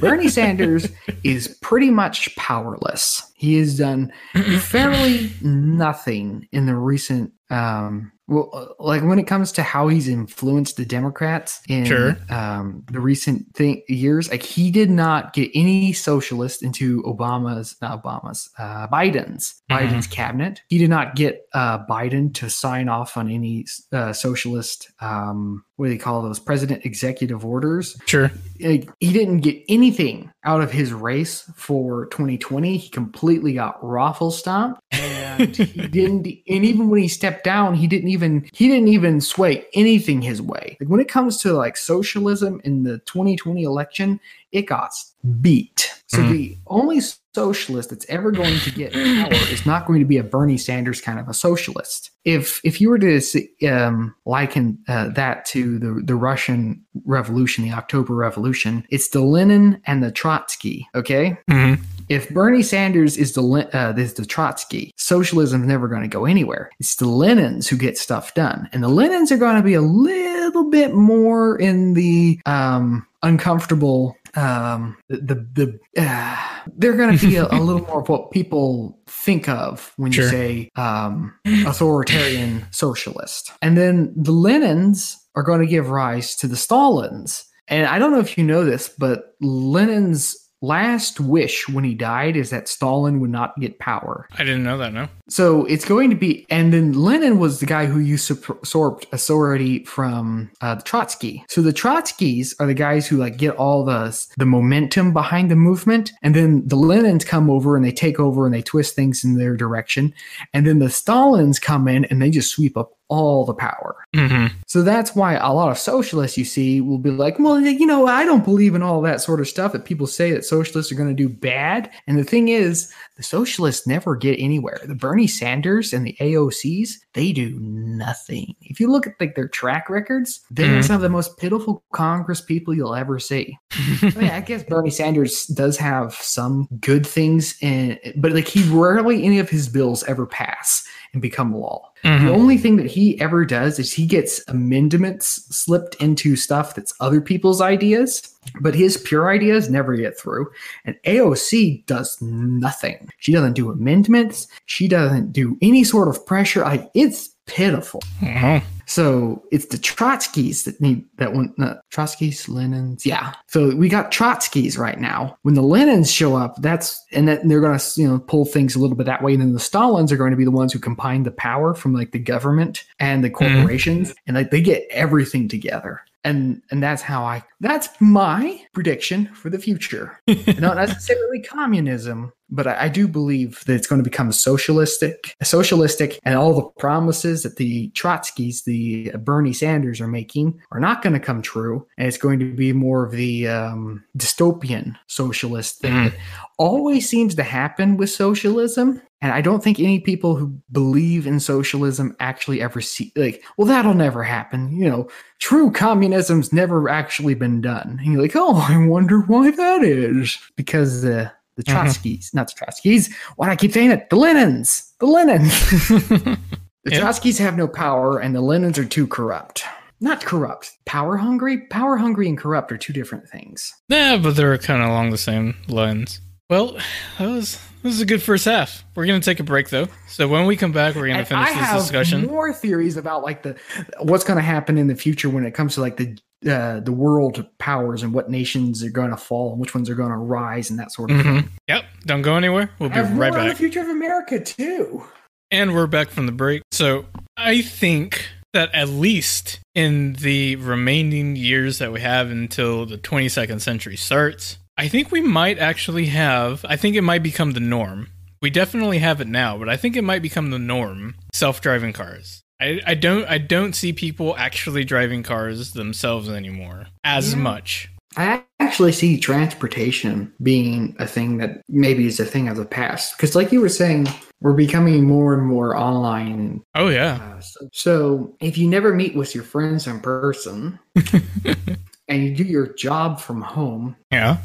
[0.00, 0.88] Bernie Sanders
[1.24, 3.30] is pretty much powerless.
[3.34, 4.12] He has done
[4.60, 10.06] fairly nothing in the recent um well uh, like when it comes to how he's
[10.08, 12.16] influenced the democrats in Sure.
[12.30, 18.02] um the recent thing years like he did not get any socialist into obama's not
[18.02, 19.78] obama's uh biden's Mhm.
[19.78, 24.90] biden's cabinet he did not get uh biden to sign off on any uh, socialist
[25.00, 28.30] um what do they call those president executive orders Sure.
[28.60, 32.76] like, he didn't get anything out of his race for 2020.
[32.78, 34.80] He completely got raffle stomped,
[35.38, 36.26] and he didn't.
[36.48, 40.40] And even when he stepped down, he didn't even he didn't even sway anything his
[40.42, 40.76] way.
[40.80, 44.20] Like when it comes to like socialism in the 2020 election,
[44.52, 44.92] it got
[45.40, 45.90] beat.
[46.06, 46.28] So Mhm.
[46.30, 47.00] the only
[47.34, 51.00] socialist that's ever going to get power is not going to be a Bernie Sanders
[51.02, 52.10] kind of a socialist.
[52.24, 53.20] If if you were to
[53.68, 59.80] um, liken uh, that to the the Russian Revolution, the October Revolution, it's the Lenin
[59.86, 60.88] and the Trotsky.
[60.94, 61.74] Okay, hmm
[62.08, 66.24] if Bernie Sanders is the uh, is the Trotsky, socialism is never going to go
[66.24, 66.70] anywhere.
[66.80, 69.80] It's the Lenins who get stuff done, and the Lenins are going to be a
[69.80, 74.16] little bit more in the um, uncomfortable.
[74.34, 75.16] Um, the
[75.54, 76.36] the, the uh,
[76.76, 80.24] they're going to be a, a little more of what people think of when Sure.
[80.24, 81.34] you say um,
[81.66, 87.44] authoritarian socialist, and then the Lenins are going to give rise to the Stalins.
[87.68, 92.36] And I don't know if you know this, but Lenin's last wish when he died
[92.36, 94.28] is that Stalin would not get power.
[94.32, 94.92] I didn't know that.
[94.92, 95.08] No.
[95.28, 100.50] So it's going to be, and then Lenin was the guy who usurped authority from
[100.60, 101.44] uh, the Trotsky.
[101.48, 103.98] So the Trotskys are the guys who like get all the
[104.36, 108.46] the momentum behind the movement, and then the Lenins come over and they take over
[108.46, 110.14] and they twist things in their direction,
[110.52, 113.96] and then the Stalins come in and they just sweep up all the power.
[114.14, 114.54] Mm-hmm.
[114.66, 118.06] So that's why a lot of socialists you see will be like, well, you know,
[118.06, 120.96] I don't believe in all that sort of stuff that people say that socialists are
[120.96, 121.90] going to do bad.
[122.06, 124.80] And the thing is, the socialists never get anywhere.
[124.84, 128.54] The Bernie Sanders and the AOCs, they do nothing.
[128.62, 130.84] If you look at like their track records, they're Mhm.
[130.84, 133.58] some of the most pitiful Congress people you'll ever see.
[134.02, 138.62] I mean, I guess Bernie Sanders does have some good things, in, but like he
[138.70, 141.90] rarely any of his bills ever pass and become law.
[142.04, 142.28] The Mhm.
[142.28, 147.20] only thing that he ever does is he gets amendments slipped into stuff that's other
[147.20, 148.22] people's ideas,
[148.60, 150.50] but his pure ideas never get through.
[150.84, 153.08] And AOC does nothing.
[153.18, 154.46] She doesn't do amendments.
[154.66, 156.62] She doesn't do any sort of pressure.
[156.62, 158.00] Like it's pitiful.
[158.22, 158.62] Wow.
[158.86, 161.52] So it's the Trotskys that need that one.
[161.58, 163.04] Not uh, Trotskys, Lenins.
[163.04, 163.34] Yeah.
[163.46, 165.36] So we got Trotskys right now.
[165.42, 168.74] When the Lenins show up, that's and then they're going to you know pull things
[168.74, 169.34] a little bit that way.
[169.34, 171.92] And then the Stalins are going to be the ones who combine the power from
[171.92, 173.56] like the government and the mm-hmm.
[173.56, 176.00] corporations, and like they get everything together.
[176.28, 177.42] And and that's how I.
[177.60, 180.20] That's my prediction for the future.
[180.58, 186.20] Not necessarily communism, but I, I do believe that it's going to become socialistic, socialistic,
[186.24, 191.14] and all the promises that the Trotskys, the Bernie Sanders are making are not going
[191.14, 195.92] to come true, and it's going to be more of the um, dystopian socialist thing
[195.92, 196.10] Mhm.
[196.10, 196.18] that
[196.58, 199.00] always seems to happen with socialism.
[199.20, 203.66] And I don't think any people who believe in socialism actually ever see like, well,
[203.66, 204.70] that'll never happen.
[204.70, 205.08] You know,
[205.40, 207.98] true communism's never actually been done.
[208.02, 210.38] And you're like, oh, I wonder why that is.
[210.54, 211.74] Because uh, the Mhm.
[211.74, 214.08] Trotskys, not the Trotskys, why do I keep saying it?
[214.08, 215.98] The Lenins, the Lenins.
[216.84, 217.00] the Yeah.
[217.00, 219.64] Trotskys have no power, and the Lenins are too corrupt.
[220.00, 221.58] Not corrupt, power hungry.
[221.70, 223.74] Power hungry and corrupt are two different things.
[223.88, 226.20] yeah, but they're kind of along the same lines.
[226.50, 226.78] Well,
[227.18, 228.84] that was this is a good first half.
[228.94, 229.88] We're gonna take a break though.
[230.08, 232.26] So when we come back, we're gonna And finish I this have discussion.
[232.26, 233.56] more theories about like the
[234.00, 236.16] what's going to happen in the future when it comes to like the
[236.50, 239.94] uh, the world powers and what nations are going to fall and which ones are
[239.94, 241.42] going to rise and that sort of thing.
[241.42, 241.48] Mhm.
[241.68, 241.84] Yep.
[242.06, 242.70] Don't go anywhere.
[242.78, 245.04] We'll be right on the future of America too.
[245.50, 246.62] And we're back from the break.
[246.72, 247.06] So
[247.36, 253.60] I think that at least in the remaining years that we have until the 22nd
[253.60, 258.08] century starts, I think we might actually have, I think it might become the norm.
[258.40, 262.42] We definitely have it now, but I think it might become the norm self-driving cars.
[262.60, 267.38] I, I don't I don't see people actually driving cars themselves anymore as Yeah.
[267.40, 267.90] much.
[268.16, 273.16] I actually see transportation being a thing that maybe is a thing of the past
[273.16, 274.08] because, like you were saying,
[274.40, 276.62] we're becoming more and more online.
[276.76, 277.18] Oh yeah.
[277.36, 280.78] Uh, so, so if you never meet with your friends in person
[282.08, 284.38] and you do your job from home, Yeah.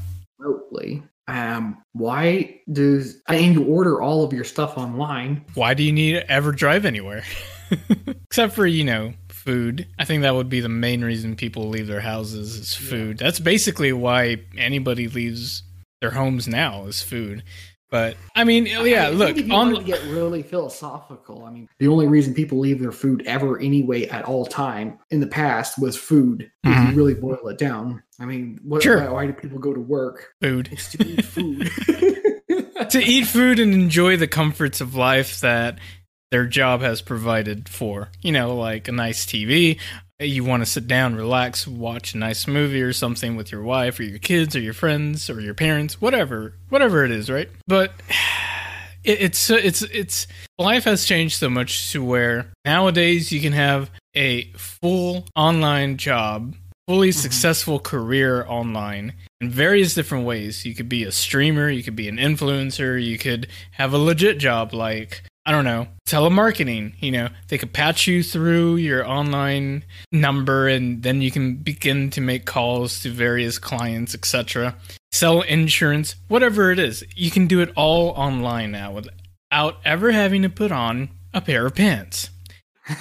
[0.44, 1.04] Remotely.
[1.28, 5.46] Um, why does I and you order all of your stuff online?
[5.54, 7.24] why do you need to ever drive anywhere?
[8.26, 9.88] Except for, you know, food.
[9.98, 13.18] I think that would be the main reason people leave their houses is food.
[13.18, 15.64] That's basically why anybody leaves
[16.02, 17.44] their homes now is food.
[17.94, 21.46] But I mean, yeah, I think look, if you on to get really philosophical.
[21.46, 25.20] I mean, the only reason people leave their food ever anyway at all time in
[25.20, 26.50] the past was food.
[26.64, 26.90] If Mhm.
[26.90, 28.98] you really boil it down, I mean, what, Sure.
[29.00, 30.34] why, why do people go to work?
[30.42, 30.70] food.
[30.72, 31.70] It's to eat food.
[32.90, 35.78] to eat food and enjoy the comforts of life that
[36.34, 38.10] their job has provided for.
[38.24, 39.80] You know, like a nice TV.
[40.20, 44.00] You want to sit down, relax, watch a nice movie or something with your wife
[44.00, 47.50] or your kids or your friends or your parents, whatever, whatever it is, right?
[47.68, 47.92] But
[49.04, 50.26] it, it's it's it's
[50.58, 56.56] life has changed so much to where nowadays you can have a full online job
[56.88, 57.20] fully mm-hmm.
[57.20, 60.66] successful career online in various different ways.
[60.66, 64.40] You could be a streamer, you could be an influencer, you could have a legit
[64.40, 69.84] job like I don't know, telemarketing, you know, they could patch you through your online
[70.12, 74.76] number and then you can begin to make calls to various clients, etc.
[75.12, 77.04] sell insurance, whatever it is.
[77.16, 81.66] You can do it all online now without ever having to put on a pair
[81.66, 82.30] of pants.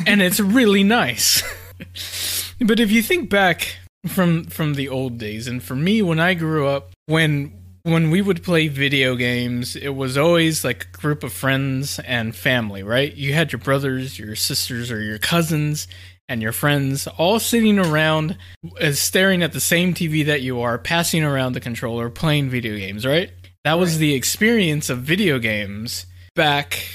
[0.07, 1.45] and it's really nice.
[2.61, 3.77] but if you think back
[4.09, 7.53] from from the old days and for me when I grew up when
[7.83, 12.35] when we would play video games, it was always like a group of friends and
[12.35, 13.13] family, right?
[13.15, 15.89] You had your brothers, your sisters, or your cousins,
[16.29, 18.39] and your friends all sitting around,
[18.81, 22.77] uh, staring at the same TV that you are, passing around the controller, playing video
[22.77, 23.31] games, right?
[23.65, 24.01] That was right.
[24.01, 26.87] the experience of video games back,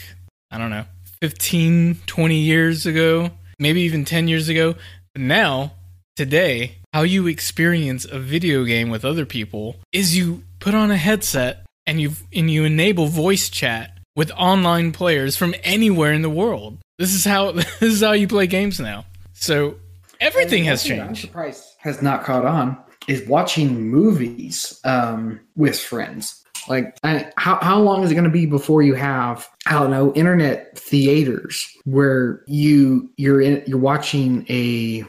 [0.50, 0.86] I don't know,
[1.22, 4.76] 15, 20 years ago, maybe even 10 years ago.
[5.14, 5.74] But now,
[6.16, 10.98] today, how you experience a video game with other people is you put on a
[10.98, 16.30] headset and you and you enable voice chat with online players from anywhere in the
[16.30, 16.78] world.
[17.00, 19.06] This is how this is how you play games now.
[19.32, 19.78] So
[20.20, 21.04] everything has changed.
[21.08, 22.78] I'm surprised has not caught on
[23.08, 26.44] is watching movies um, with friends.
[26.68, 29.90] Like, I, how how long is it going to be before you have I don't
[29.90, 35.06] know internet theaters where you you're in, you're watching a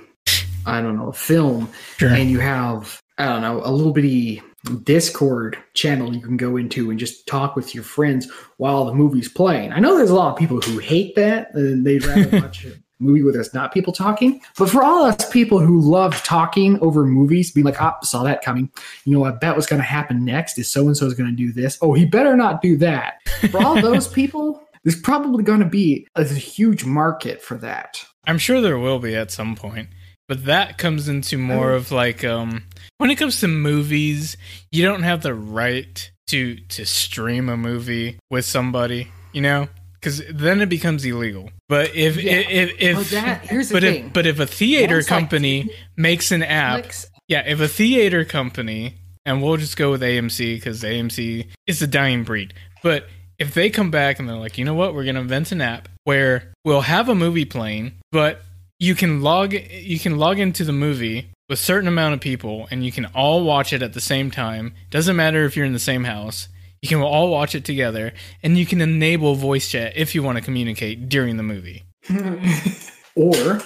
[0.67, 2.11] I don't know a film sure.
[2.11, 4.41] and you have I don't know a little bitty
[4.83, 9.29] Discord channel you can go into and just talk with your friends while the movie's
[9.29, 9.73] playing.
[9.73, 11.55] I know there's a lot of people who hate that.
[11.55, 14.41] And they'd rather watch a movie where there's not people talking.
[14.59, 18.43] But for all us people who love talking over movies, being like, ah, saw that
[18.43, 18.71] coming.
[19.05, 21.31] You know, I bet what's going to happen next is so and so is going
[21.31, 21.79] to do this.
[21.81, 23.23] Oh, he better not do that.
[23.51, 28.05] For all those people, there's probably going to be a huge market for that.
[28.27, 29.89] I'm sure there will be at some point.
[30.27, 32.65] But that comes into more of like um
[32.99, 34.37] when it comes to movies,
[34.71, 39.69] you don't have the right to to stream a movie with somebody, you know?
[39.95, 41.51] Because then it becomes illegal.
[41.69, 42.33] But if yeah.
[42.33, 44.11] if if, well, that, here's but the if thing.
[44.13, 46.87] but if a theater company like, makes an app,
[47.27, 48.95] yeah, if a theater company,
[49.27, 52.55] and we'll just go with AMC because AMC is the dying breed.
[52.83, 53.09] But
[53.39, 55.89] if they come back and they're like, you know what, we're gonna invent an app
[56.05, 58.43] where we'll have a movie playing, but
[58.79, 62.85] you can log you can log into the movie with certain amount of people and
[62.85, 64.75] you can all watch it at the same time.
[64.91, 66.49] Doesn't matter if you're in the same house.
[66.83, 70.39] You can all watch it together and you can enable voice chat if you want
[70.39, 71.85] to communicate during the movie.
[73.15, 73.61] or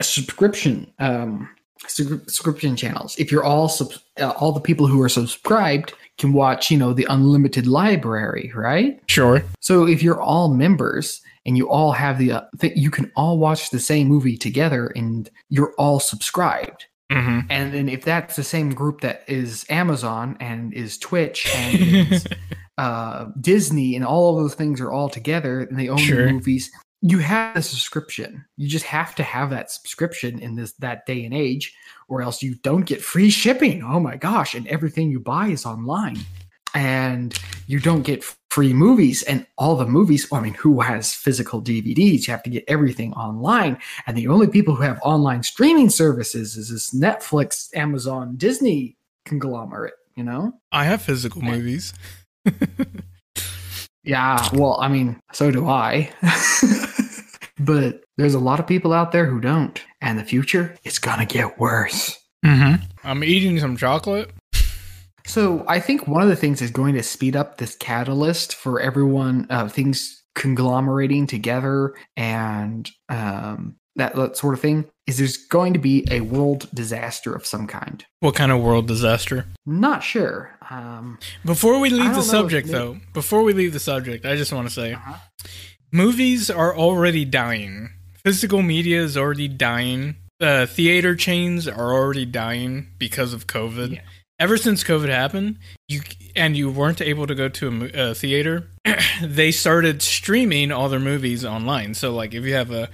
[0.00, 1.48] subscription um,
[1.86, 3.16] subscription channels.
[3.18, 6.92] If you're all sub- uh, all the people who are subscribed can watch, you know,
[6.92, 9.00] the unlimited library, right?
[9.06, 9.44] Sure.
[9.60, 13.38] So if you're all members, and you all have the uh, th- you can all
[13.38, 16.84] watch the same movie together and you're all subscribed.
[17.10, 17.40] Mm-hmm.
[17.48, 22.26] and then if that's the same group that is amazon and is twitch and is,
[22.76, 26.26] uh, disney and all of those things are all together and they own sure.
[26.26, 28.44] the movies you have a subscription.
[28.56, 31.74] You just have to have that subscription in this that day and age
[32.08, 33.82] or else you don't get free shipping.
[33.84, 34.54] Oh my gosh.
[34.54, 36.18] And everything you buy is online
[36.74, 39.22] and you don't get free movies.
[39.24, 43.12] And all the movies i mean who has physical dvds you have to get everything
[43.14, 43.78] online.
[44.06, 49.94] And the only people who have online streaming services is this netflix amazon disney conglomerate
[50.16, 50.52] you know?
[50.72, 51.94] I have physical movies.
[54.04, 56.10] Yeah well i mean so do i.
[57.60, 59.82] But there's a lot of people out there who don't.
[60.00, 62.16] And the future is gonna get worse.
[62.46, 62.84] Mm-hmm.
[63.02, 64.30] i'm eating some chocolate
[65.28, 68.80] so I think one of the things is going to speed up this catalyst for
[68.80, 75.74] everyone, uh, things conglomerating together and um, that, that sort of thing is there's going
[75.74, 78.04] to be a world disaster of some kind.
[78.20, 79.46] What kind of world disaster?
[79.66, 80.56] Not sure.
[80.70, 84.68] Um, before we leave the subject, though, before we leave the subject, I just want
[84.68, 85.14] to say uh-huh.
[85.92, 87.90] movies are already dying.
[88.24, 90.16] Physical media is already dying.
[90.40, 93.96] Uh, theater chains are already dying because of COVID.
[93.96, 94.00] Yeah
[94.38, 96.00] ever since COVID happened, you
[96.36, 98.70] and you weren't able to go to a, a theater,
[99.22, 101.94] they started streaming all their movies online.
[101.94, 102.88] So like if you have a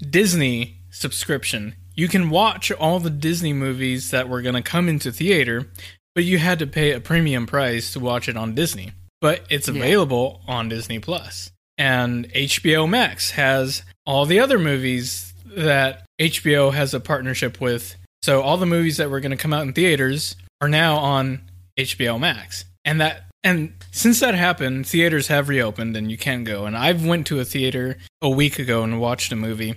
[0.00, 5.12] Disney subscription, you can watch all the Disney movies that were going to come into
[5.12, 5.70] theater,
[6.14, 8.92] but you had to pay a premium price to watch it on Disney.
[9.20, 10.54] But it's available yeah.
[10.54, 11.52] on Disney Plus.
[11.78, 17.96] And HBO Max has all the other movies that HBO has a partnership with.
[18.22, 21.42] So all the movies that were going to come out in theaters are now on
[21.76, 22.64] HBO Max.
[22.84, 26.64] And that and since that happened, theaters have reopened and you can go.
[26.64, 29.74] And I've went to a theater a week ago and watched a movie.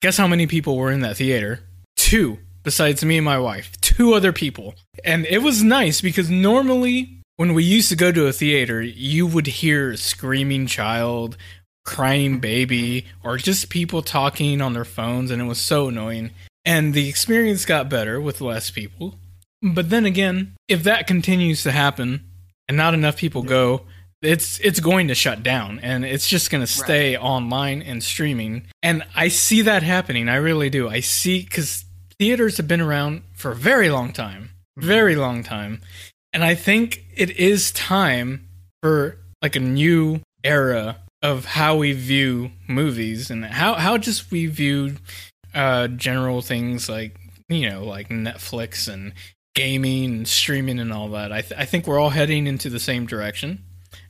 [0.00, 1.60] Guess how many people were in that theater?
[1.96, 3.72] Two, besides me and my wife.
[3.80, 4.76] Two other people.
[5.04, 9.26] And it was nice because normally when we used to go to a theater, you
[9.26, 11.36] would hear a screaming child,
[11.84, 16.30] crying baby, or just people talking on their phones and it was so annoying.
[16.64, 19.16] And the experience got better with less people
[19.62, 22.24] But then again, if that continues to happen
[22.68, 23.86] and not enough people go,
[24.22, 28.66] it's it's going to shut down and it's just going to stay online and streaming.
[28.82, 30.28] And I see that happening.
[30.28, 30.88] I really do.
[30.88, 31.84] I see cuz
[32.18, 34.50] theaters have been around for a very long time.
[34.76, 35.80] Very long time.
[36.32, 38.46] And I think it is time
[38.82, 44.46] for like a new era of how we view movies and how how just we
[44.46, 44.96] view
[45.54, 47.16] uh general things like
[47.48, 49.12] you know like Netflix and
[49.54, 51.32] gaming and streaming and all that.
[51.32, 53.64] I th- I think we're all heading into the same direction.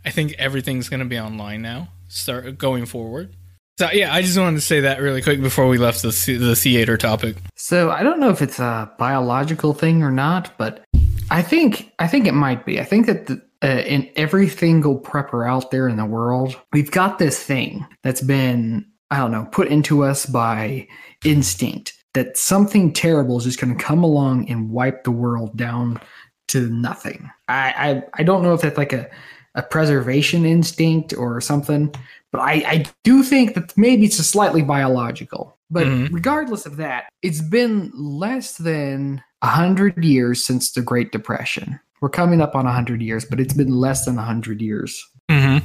[0.04, 3.34] I think everything's going to be online now start going forward.
[3.78, 6.54] So yeah, I just wanted to say that really quick before we left the the
[6.54, 7.36] theater topic.
[7.56, 10.84] So I don't know if it's a biological thing or not, but
[11.30, 12.78] I think I think it might be.
[12.78, 16.90] I think that the, uh, in every single prepper out there in the world, we've
[16.90, 20.86] got this thing that's been I don't know put into us by
[21.24, 26.00] instinct that something terrible is just going to come along and wipe the world down
[26.48, 27.30] to nothing.
[27.48, 29.08] I I, I don't know if that's like a
[29.56, 31.92] a preservation instinct or something,
[32.30, 35.58] but I, I do think that maybe it's a slightly biological.
[35.72, 36.08] But Mhm.
[36.12, 41.80] regardless of that, it's been less than a hundred years since the Great Depression.
[42.00, 45.00] We're coming up on a hundred years, but it's been less than a hundred years,
[45.30, 45.64] Mm-hmm.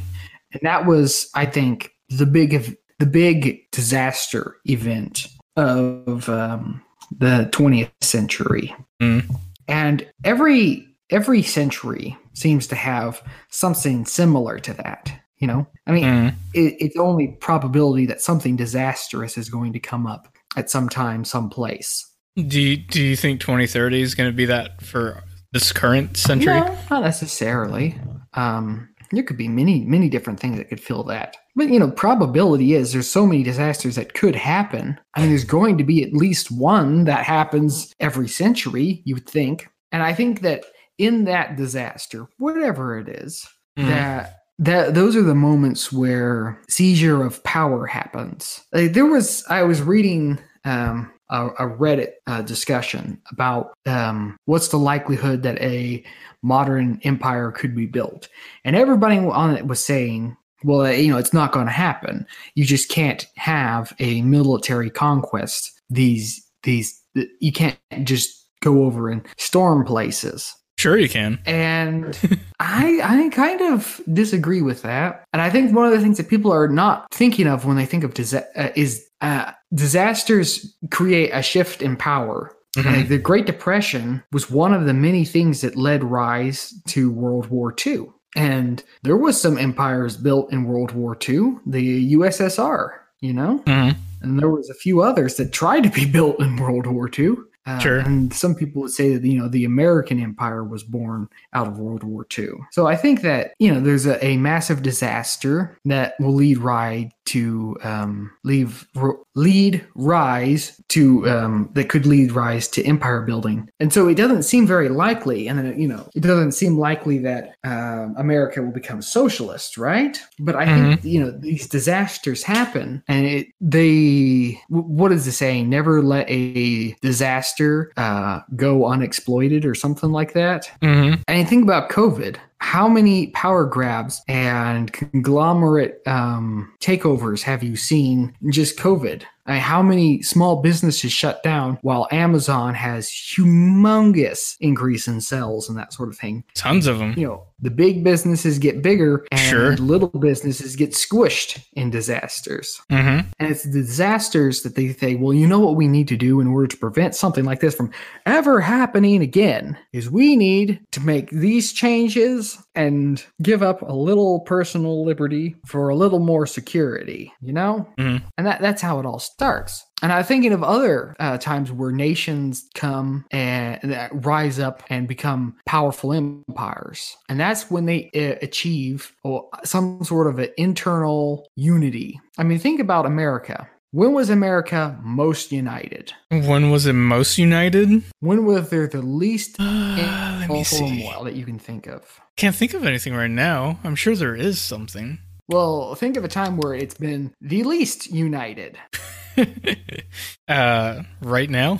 [0.54, 6.82] and that was, I think, the big the big disaster event of um,
[7.18, 8.74] the 20th century.
[9.02, 9.24] Mhm.
[9.68, 15.12] And every every century seems to have something similar to that.
[15.38, 16.38] You know, I mean, Mm-hmm.
[16.54, 21.26] it, it's only probability that something disastrous is going to come up at some time,
[21.26, 22.10] someplace.
[22.36, 26.60] Do you, do you think 2030 is going to be that for this current century?
[26.60, 28.00] No, not necessarily.
[28.34, 31.38] Um, there could be many, many different things that could fill that.
[31.56, 35.00] But you know, probability is there's so many disasters that could happen.
[35.14, 39.28] I mean, there's going to be at least one that happens every century, you would
[39.30, 39.70] think.
[39.92, 40.66] And I think that
[40.98, 43.88] in that disaster, whatever it is, Mhm.
[43.88, 48.62] that that those are the moments where seizure of power happens.
[48.72, 54.70] Like, there was I was reading um, a, a Reddit uh, discussion about um, what's
[54.70, 56.04] the likelihood that a
[56.42, 58.30] modern empire could be built,
[58.64, 60.38] and everybody on it was saying.
[60.66, 62.26] Well, you know, it's not going to happen.
[62.56, 65.72] You just can't have a military conquest.
[65.90, 67.00] These, these,
[67.40, 70.56] you can't just go over and storm places.
[70.78, 71.40] Sure, you can.
[71.46, 72.18] And
[72.60, 75.24] I I kind of disagree with that.
[75.32, 77.86] And I think one of the things that people are not thinking of when they
[77.86, 82.52] think of disa- uh, is uh, disasters create a shift in power.
[82.76, 82.86] Mhm.
[82.86, 87.48] Like, the Great Depression was one of the many things that led rise to World
[87.48, 88.08] War II.
[88.36, 92.90] And there was some empires built in World War II, the USSR,
[93.22, 93.62] you know?
[93.66, 93.96] Mhm.
[94.22, 97.36] and there was a few others that tried to be built in World War II.
[97.68, 97.98] Uh, Sure.
[98.00, 101.80] And some people would say that you know the American Empire was born out of
[101.80, 102.50] World War II.
[102.72, 107.12] So I think that you know there's a, a massive disaster that will lead ride
[107.26, 113.70] to um, leave ro- lead rise to um, that could lead rise to empire building.
[113.80, 117.18] And so it doesn't seem very likely, and then you know it doesn't seem likely
[117.20, 120.20] that um, America will become socialist, right?
[120.40, 125.32] But I think you know these disasters happen, and it they wh- what is the
[125.32, 125.70] saying?
[125.70, 130.70] Never let a disaster uh, go unexploited, or something like that.
[130.82, 131.22] Mhm.
[131.28, 132.38] And think about COVID.
[132.66, 139.22] How many power grabs and conglomerate um, takeovers have you seen just COVID?
[139.46, 145.70] I mean, how many small businesses shut down while Amazon has humongous increase in sales
[145.70, 146.44] and that sort of thing?
[146.56, 147.14] Tons of them.
[147.16, 149.78] You know, the big businesses get bigger and Sure.
[149.78, 152.82] little businesses get squished in disasters.
[152.92, 153.28] Mm-hmm.
[153.40, 156.40] And it's the disasters that they say, well, you know what we need to do
[156.42, 157.92] in order to prevent something like this from
[158.26, 164.42] ever happening again is we need to make these changes and give up a little
[164.42, 167.88] personal liberty for a little more security, you know?
[167.98, 168.22] Mhm.
[168.38, 169.86] And that, that's how it all starts.
[170.02, 175.08] And I'm thinking of other uh, times where nations come and uh, rise up and
[175.08, 177.16] become powerful empires.
[177.30, 182.20] And that's when they uh, achieve oh, some sort of an internal unity.
[182.38, 183.70] I mean, think about America.
[183.92, 186.12] When was America most united?
[186.30, 188.04] When was it most united?
[188.20, 190.80] When was there the least let me see.
[190.80, 192.20] turmoil that you can think of?
[192.36, 193.80] Can't think of anything right now.
[193.86, 195.20] I'm sure there is something.
[195.48, 198.78] Well, think of a time where it's been the least united.
[200.48, 201.80] uh, right now.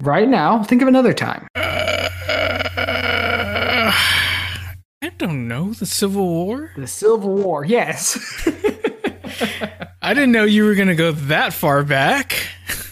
[0.00, 1.46] Right now, think of another time.
[1.54, 2.10] Uh,
[5.02, 5.72] I don't know.
[5.72, 6.70] The Civil War?
[6.76, 8.18] The Civil War, yes.
[10.02, 12.36] I didn't know you were going to go that far back.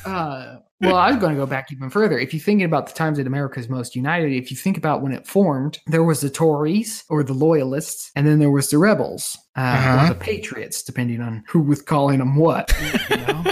[0.04, 2.18] uh, well, I was going to go back even further.
[2.18, 5.12] If you're thinking about the times that America's most united, if you think about when
[5.12, 9.36] it formed, there was the Tories or the Loyalists, and then there was the rebels.
[9.56, 10.04] Uh, Uh-huh.
[10.04, 12.72] or the Patriots, depending on who was calling them what.
[13.10, 13.44] You know?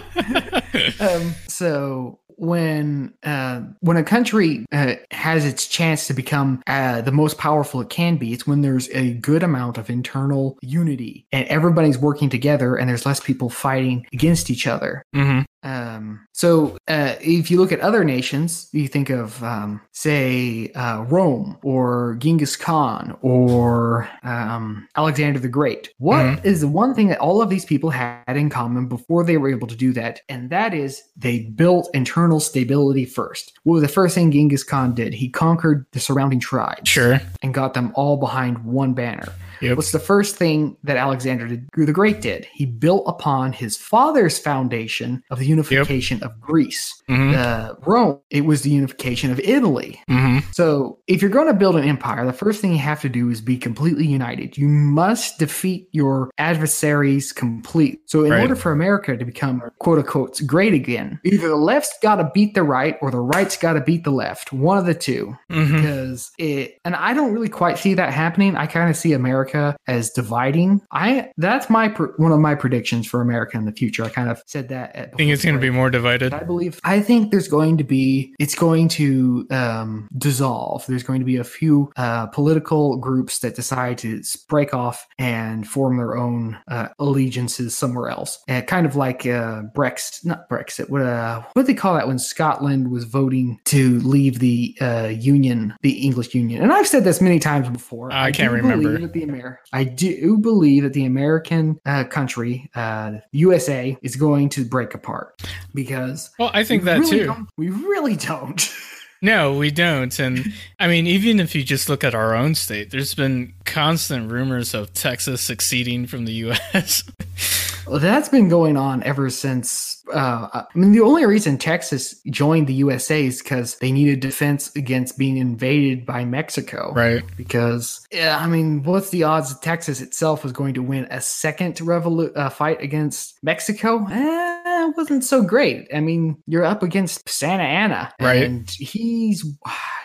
[1.00, 7.12] um, so when uh, when a country uh, has its chance to become uh, the
[7.12, 11.46] most powerful it can be, it's when there's a good amount of internal unity and
[11.48, 15.02] everybody's working together, and there's less people fighting against each other.
[15.12, 20.70] hmm Um, so uh, if you look at other nations, you think of, um, say,
[20.76, 25.92] uh, Rome or Genghis Khan or um, Alexander the Great.
[25.98, 29.36] What is the one thing that all of these people had in common before they
[29.36, 30.20] were able to do that?
[30.28, 33.52] And that is they built internal stability first.
[33.64, 35.14] What was the first thing Genghis Khan did?
[35.14, 37.20] He conquered the surrounding tribes Sure.
[37.42, 39.32] and got them all behind one banner.
[39.60, 39.76] Yep.
[39.76, 42.46] What's the first thing that Alexander the Great did?
[42.52, 47.02] He built upon his father's foundation of the unification of Greece.
[47.08, 50.00] hmm Uh, Rome, it was the unification of Italy.
[50.08, 53.08] hmm So, if you're going to build an empire, the first thing you have to
[53.08, 54.56] do is be completely united.
[54.58, 58.00] You must defeat your adversaries complete.
[58.06, 58.42] So, in Right.
[58.42, 62.54] order for America to become quote unquote great again, either the left's got to beat
[62.54, 64.52] the right or the right's got to beat the left.
[64.52, 68.56] One of the two hmm because it and i don't really quite see that happening
[68.56, 73.20] i kind of see america as dividing i that's my one of my predictions for
[73.20, 75.60] america in the future i kind of said that at I think it's going to
[75.60, 76.32] be more divided.
[76.32, 76.80] I believe.
[76.84, 78.34] I think there's going to be.
[78.38, 80.84] It's going to um, dissolve.
[80.86, 85.66] There's going to be a few uh, political groups that decide to break off and
[85.66, 88.38] form their own uh, allegiances somewhere else.
[88.48, 90.88] Uh, kind of like uh, Brexit, not Brexit.
[90.88, 95.12] What uh, what do they call that when Scotland was voting to leave the uh,
[95.18, 96.62] Union, the English Union?
[96.62, 98.12] And I've said this many times before.
[98.12, 99.08] I can't do remember.
[99.38, 104.16] Believe that the Amer- I do believe that the American uh, country, uh, USA, is
[104.16, 105.40] going to break apart
[105.74, 107.46] because Well, I think that really too.
[107.56, 108.70] we really don't.
[109.20, 110.16] No, we don't.
[110.20, 110.44] And
[110.78, 114.74] I mean, even if you just look at our own state, there's been constant rumors
[114.74, 117.02] of Texas succeeding from the U.S.
[117.88, 120.02] Well, that's been going on ever since.
[120.12, 124.74] Uh, I mean, the only reason Texas joined the USA is because they needed defense
[124.74, 126.92] against being invaded by Mexico.
[126.94, 127.22] right.
[127.36, 131.20] Because, yeah, I mean, what's the odds that Texas itself was going to win a
[131.20, 134.06] second revolu- uh, fight against Mexico?
[134.10, 135.88] Eh, it wasn't so great.
[135.94, 138.44] I mean, you're up against Santa Anna, Right.
[138.44, 139.44] And he's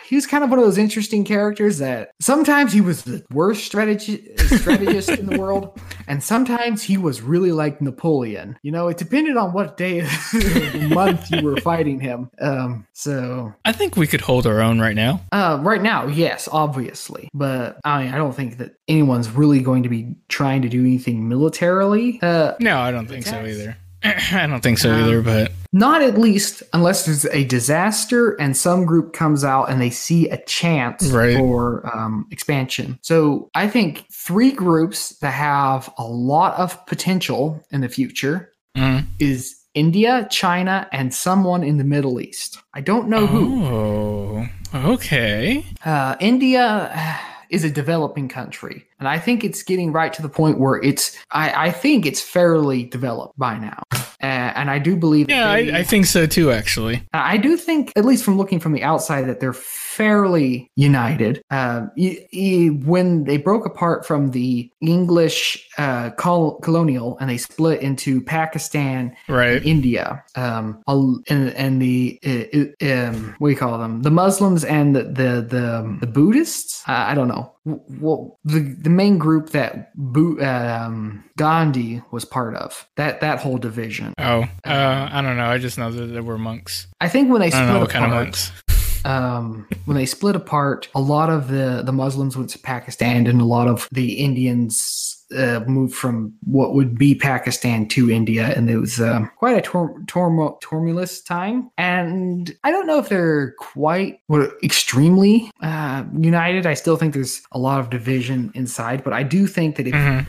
[0.06, 4.28] he's kind of one of those interesting characters that sometimes he was the worst strategy
[4.38, 8.58] strategist in the world, and sometimes he was really like Napoleon.
[8.62, 12.30] You know, it depended on what day of the month you were fighting him.
[12.40, 15.20] Um, so I think we could hold our own right now.
[15.32, 19.82] uh, right now, yes, obviously, but I mean, I don't think that anyone's really going
[19.84, 22.18] to be trying to do anything militarily.
[22.22, 23.76] Uh, No, I don't think so either.
[24.32, 28.56] I don't think so Um, either, but not at least unless there's a disaster and
[28.56, 31.36] some group comes out and they see a chance Right.
[31.36, 32.98] for um, expansion.
[33.02, 39.06] So I think three groups that have a lot of potential in the future mm.
[39.18, 42.58] is India, China, and someone in the Middle East.
[42.74, 43.64] I don't know who.
[43.64, 44.48] Oh,
[44.92, 45.64] okay.
[45.84, 47.16] Uh, India uh,
[47.50, 51.14] is a developing country, and I think it's getting right to the point where it's.
[51.30, 55.28] I, I think it's fairly developed by now, uh, and I do believe.
[55.28, 57.02] Yeah, they- I, I think so too, actually.
[57.12, 61.42] I do think, at least from looking from the outside, that they're fairly united.
[61.50, 67.36] Uh, y- y- when they broke apart from the English uh, col- colonial and they
[67.36, 69.64] split into Pakistan Right.
[69.64, 74.00] India, um, and, and the uh, uh, um, what do you call them?
[74.02, 76.82] The Muslims and the the the, the Buddhists.
[76.86, 77.53] I don't know.
[77.64, 83.56] Well, the the main group that Bu- um, Gandhi was part of that that whole
[83.56, 84.12] division.
[84.18, 85.46] Oh, uh, I don't know.
[85.46, 86.86] I just know that there were monks.
[87.00, 88.52] I think when they I split don't know what apart, kind of monks.
[89.06, 93.40] um, when they split apart, a lot of the the Muslims went to Pakistan, and
[93.40, 98.68] a lot of the Indians uh, moved from what would be Pakistan to India, and
[98.68, 101.70] it was um, quite a tor- tormo- tumultuous time.
[101.78, 106.66] And I don't know if they're quite what extremely uh, united.
[106.66, 109.94] I still think there's a lot of division inside, but I do think that if
[109.94, 110.26] Mhm.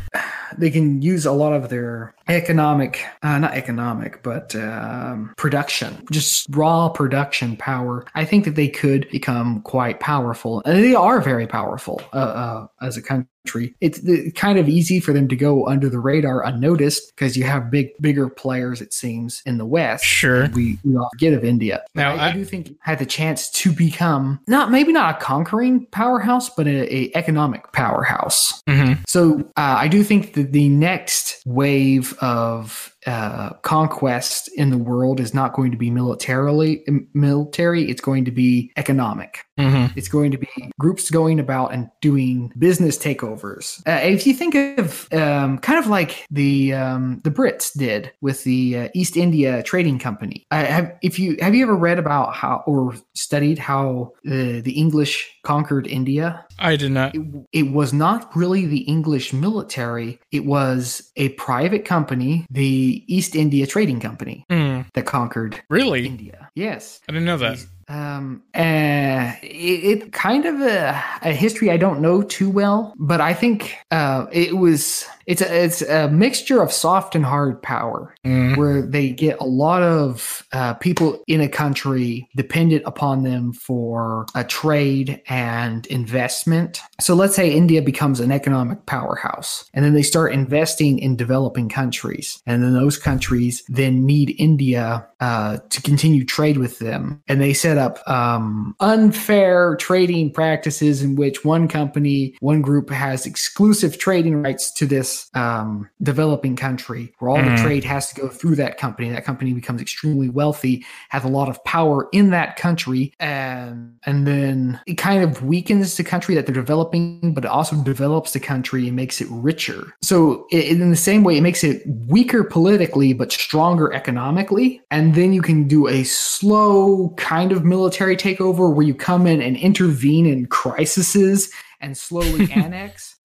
[0.57, 6.47] they can use a lot of their economic uh, not economic but um, production just
[6.51, 11.47] raw production power i think that they could become quite powerful and they are very
[11.47, 13.99] powerful uh, uh, as a country it's
[14.33, 17.89] kind of easy for them to go under the radar unnoticed because you have big
[18.01, 20.49] bigger players it seems in the west Sure.
[20.49, 21.83] we, we all get of India.
[21.93, 25.85] Now, I, I do think had the chance to become not maybe not a conquering
[25.87, 28.61] powerhouse, but a, a economic powerhouse.
[28.67, 34.77] hmm So uh, I do think that the next wave of uh, conquest in the
[34.77, 37.89] world is not going to be militarily military.
[37.89, 39.45] It's going to be economic.
[39.57, 39.97] Mm-hmm.
[39.97, 40.47] It's going to be
[40.79, 43.79] groups going about and doing business takeovers.
[43.87, 48.43] Uh, if you think of um, kind of like the um, the Brits did with
[48.43, 50.45] the uh, East India Trading Company.
[50.51, 54.73] I have, if you have you ever read about how or studied how the the
[54.73, 56.45] English conquered India?
[56.59, 57.15] I did not.
[57.15, 60.19] It, it was not really the English military.
[60.31, 66.05] It was a private company, the East India Trading Company, Mm, that conquered really?
[66.05, 66.49] India.
[66.55, 67.01] Yes.
[67.09, 67.65] I didn't know that.
[67.87, 73.21] Um, uh, it, it kind of a, a history I don't know too well, but
[73.21, 78.15] I think uh, it was it's a it's a mixture of soft and hard power,
[78.25, 83.53] Mm, where they get a lot of uh, people in a country dependent upon them
[83.53, 86.81] for a trade and investment.
[86.99, 91.69] So let's say India becomes an economic powerhouse, and then they start investing in developing
[91.69, 97.39] countries, and then those countries then need India uh, to continue trade with them, and
[97.39, 103.99] they set up um, unfair trading practices in which one company, one group has exclusive
[103.99, 107.55] trading rights to this um, developing country, where all Mm.
[107.55, 109.09] the trade has to go through that company.
[109.09, 114.25] That company becomes extremely wealthy, has a lot of power in that country, and and
[114.27, 118.39] then it kind of weakens the country that they're developing, but it also develops the
[118.39, 119.81] country and makes it richer.
[120.01, 125.15] So i in the same way, it makes it weaker politically but stronger economically, and
[125.15, 129.55] then you can do a slow kind of military takeover where you come in and
[129.57, 131.51] intervene in crises
[131.81, 133.15] and slowly annex.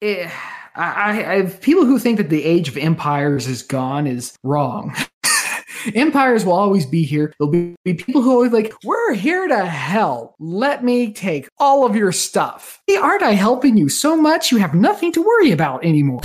[0.76, 4.94] I, I, people who think that the age of empires is gone is wrong.
[5.94, 7.32] Empires will always be here.
[7.38, 10.34] There'll be, be people who are always like, "We're here to help.
[10.38, 14.52] Let me take all of your stuff." Hey, aren't I helping you so much?
[14.52, 16.20] You have nothing to worry about anymore.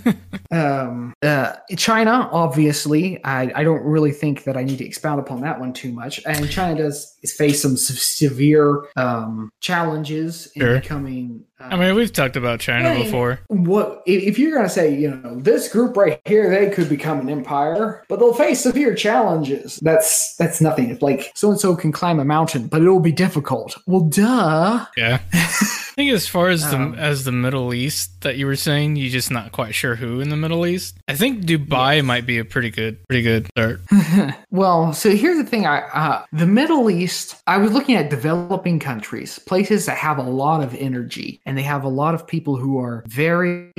[0.50, 5.40] um, uh, China, obviously, I, I don't really think that I need to expound upon
[5.40, 6.20] that one too much.
[6.26, 10.80] And China does face some severe um, challenges in Sure.
[10.80, 11.44] becoming.
[11.60, 13.40] Uh, I mean, we've talked about China before.
[13.48, 17.20] what if you're going to say, you know, this group right here, they could become
[17.20, 19.78] an empire, but they'll face severe challenges.
[19.82, 20.88] That's that's nothing.
[20.90, 23.76] It's like so and so can climb a mountain, but it'll be difficult.
[23.86, 24.86] Well, duh.
[24.96, 25.18] Yeah.
[25.32, 28.96] I think as far as the Um, as the Middle East that you were saying,
[28.96, 30.96] you're just not quite sure who in the Middle East.
[31.08, 33.80] I think Dubai might be a pretty good, pretty good start.
[34.50, 35.66] Well, so here's the thing.
[35.66, 37.09] I uh, the Middle East.
[37.46, 41.62] I was looking at developing countries, places that have a lot of energy, and they
[41.62, 43.72] have a lot of people who are very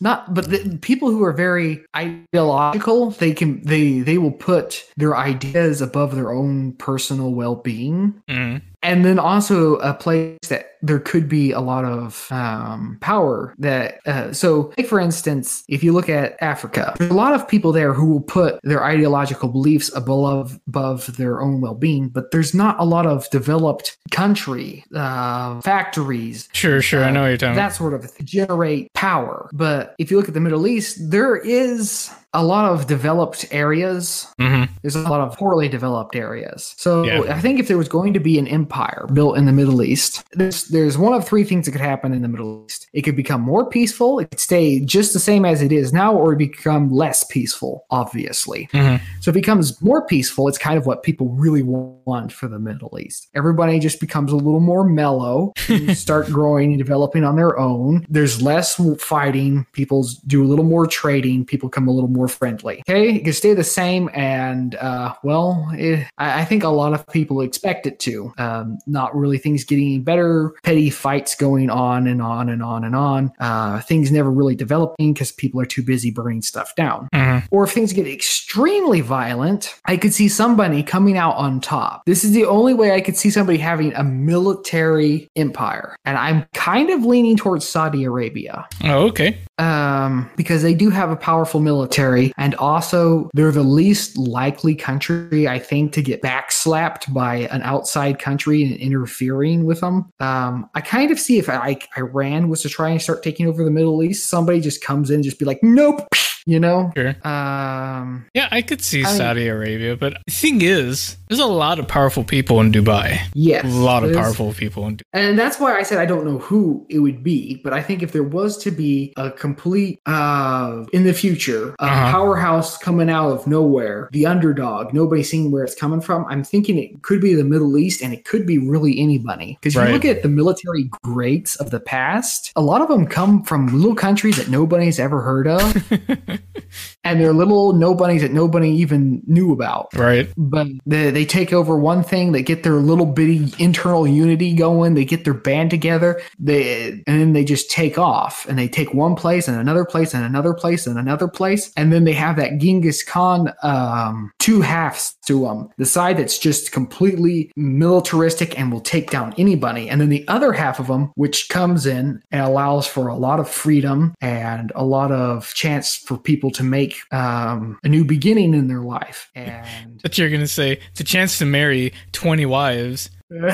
[0.00, 3.10] not, but the, people who are very ideological.
[3.10, 8.22] They can they they will put their ideas above their own personal well being.
[8.28, 8.62] Mm.
[8.82, 14.00] and then also a place that there could be a lot of um, power that
[14.06, 17.72] uh, so like for instance if you look at africa there's a lot of people
[17.72, 22.78] there who will put their ideological beliefs above above their own well-being but there's not
[22.78, 27.04] a lot of developed country uh, factories Sure, sure.
[27.04, 30.34] I know what you're talking that sort of generate power but if you look at
[30.34, 35.36] the middle east there is a lot of developed areas hmm there's a lot of
[35.36, 36.74] poorly developed areas.
[36.78, 37.22] So Yeah.
[37.34, 40.24] I think if there was going to be an empire built in the Middle East,
[40.32, 42.88] there's there's one of three things that could happen in the Middle East.
[42.92, 46.14] It could become more peaceful, it could stay just the same as it is now,
[46.14, 48.68] or it become less peaceful, obviously.
[48.72, 49.00] Mhm.
[49.20, 52.58] So if it becomes more peaceful, it's kind of what people really want for the
[52.58, 53.28] Middle East.
[53.34, 55.52] Everybody just becomes a little more mellow,
[55.94, 58.06] start growing and developing on their own.
[58.08, 62.82] There's less fighting, people do a little more trading, people come a little more friendly.
[62.88, 66.92] Okay, it can stay the same, and uh, well, eh, I, I think a lot
[66.92, 68.32] of people expect it to.
[68.38, 72.84] Um, not really things getting any better, petty fights going on and on and on
[72.84, 73.32] and on.
[73.40, 77.08] Uh, things never really developing because people are too busy burning stuff down.
[77.14, 77.44] Mhm.
[77.50, 82.02] Or if things get extremely violent, I could see somebody coming out on top.
[82.06, 85.96] This is the only way I could see somebody having a military empire.
[86.04, 89.38] And I'm kind of leaning towards Saudi Arabia Oh, okay.
[89.58, 95.46] um, because they do have a powerful military, and also they're the least likely country,
[95.48, 100.06] I think, to get backslapped by an outside country and interfering with them.
[100.20, 103.46] Um, Um, I kind of see if like Iran was to try and start taking
[103.46, 106.08] over the Middle East, somebody just comes in and just be like, nope,
[106.48, 106.90] you know.
[106.96, 107.12] Sure.
[107.26, 111.78] Um, Yeah, I could see I Saudi Arabia, but the thing is, there's a lot
[111.78, 113.18] of powerful people in Dubai.
[113.34, 115.02] yes, A lot of powerful people in Dubai.
[115.12, 118.02] And that's why I said I don't know who it would be, but I think
[118.02, 122.10] if there was to be a complete uh in the future, a Uh-huh.
[122.16, 126.78] powerhouse coming out of nowhere, the underdog, nobody seeing where it's coming from, I'm thinking
[126.78, 129.58] it could be the Middle East and it could be really anybody.
[129.60, 133.04] Because if you look at the military greats of the past, a lot of them
[133.06, 135.60] come from little countries that nobody's ever heard of.
[137.04, 139.88] and they're little nobodies that nobody even knew about.
[139.94, 140.28] Right.
[140.36, 144.94] But they, they take over one thing, they get their little bitty internal unity going,
[144.94, 148.92] they get their band together, they and then they just take off and they take
[148.94, 152.36] one place and another place and another place and another place, and then they have
[152.36, 155.68] that Genghis Khan um, two halves to them.
[155.78, 160.52] The side that's just completely militaristic and will take down anybody, and then the other
[160.52, 164.84] half of them, which comes in and allows for a lot of freedom and a
[164.84, 169.30] lot of chance for people to make um, a new beginning in their life.
[169.34, 173.08] And But you're gonna say it's a chance to marry twenty wives.
[173.30, 173.50] well,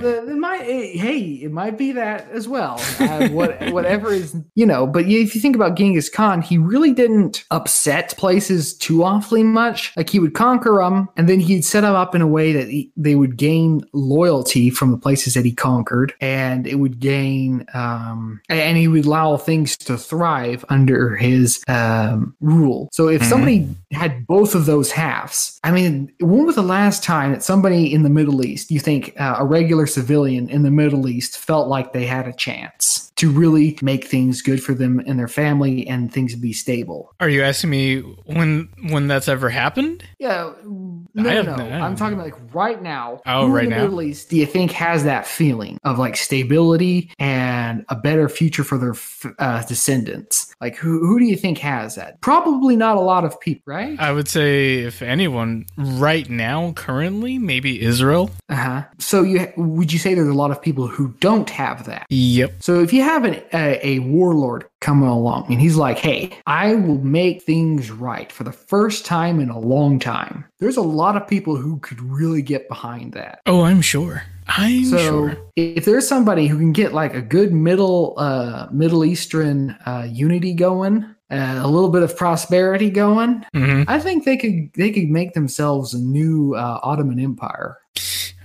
[0.00, 2.80] the, the might, eh, hey, it might be that as well.
[2.98, 4.84] Uh, what, whatever is, you know.
[4.84, 9.96] But if you think about Genghis Khan, he really didn't upset places too awfully much.
[9.96, 12.68] Like he would conquer them, and then he'd set them up in a way that
[12.68, 17.64] he, they would gain loyalty from the places that he conquered, and it would gain,
[17.74, 22.88] um, and he would allow things to thrive under his um, rule.
[22.92, 23.28] So if Mhm.
[23.28, 27.67] somebody had both of those halves, I mean, when was the last time that somebody
[27.72, 31.68] in the Middle East, you think uh, a regular civilian in the Middle East felt
[31.68, 35.86] like they had a chance to really make things good for them and their family
[35.86, 37.14] and things be stable?
[37.20, 40.04] Are you asking me when when that's ever happened?
[40.18, 41.64] Yeah, no, I no, no.
[41.64, 43.20] I'm talking about like right now.
[43.26, 43.82] Oh, who right now?
[43.82, 48.64] Middle East do you think has that feeling of like stability and a better future
[48.64, 50.54] for their f- uh, descendants?
[50.60, 52.20] Like, who who do you think has that?
[52.20, 53.98] Probably not a lot of people, right?
[53.98, 58.30] I would say if anyone right now, currently, maybe Israel.
[58.48, 58.84] Uh huh.
[58.98, 62.06] So you would you say there's a lot of people who don't have that?
[62.10, 62.62] Yep.
[62.62, 66.74] So if you have an, a, a warlord coming along and he's like, hey, I
[66.74, 71.16] will make things right for the first time in a long time, there's a lot
[71.16, 73.40] of people who could really get behind that.
[73.46, 74.22] Oh, I'm sure.
[74.48, 75.36] I'm So sure.
[75.56, 80.52] if there's somebody who can get like a good middle uh, Middle Eastern uh, unity
[80.52, 85.08] going, uh, a little bit of prosperity going, hmm I think they could they could
[85.08, 87.78] make themselves a new uh, Ottoman Empire.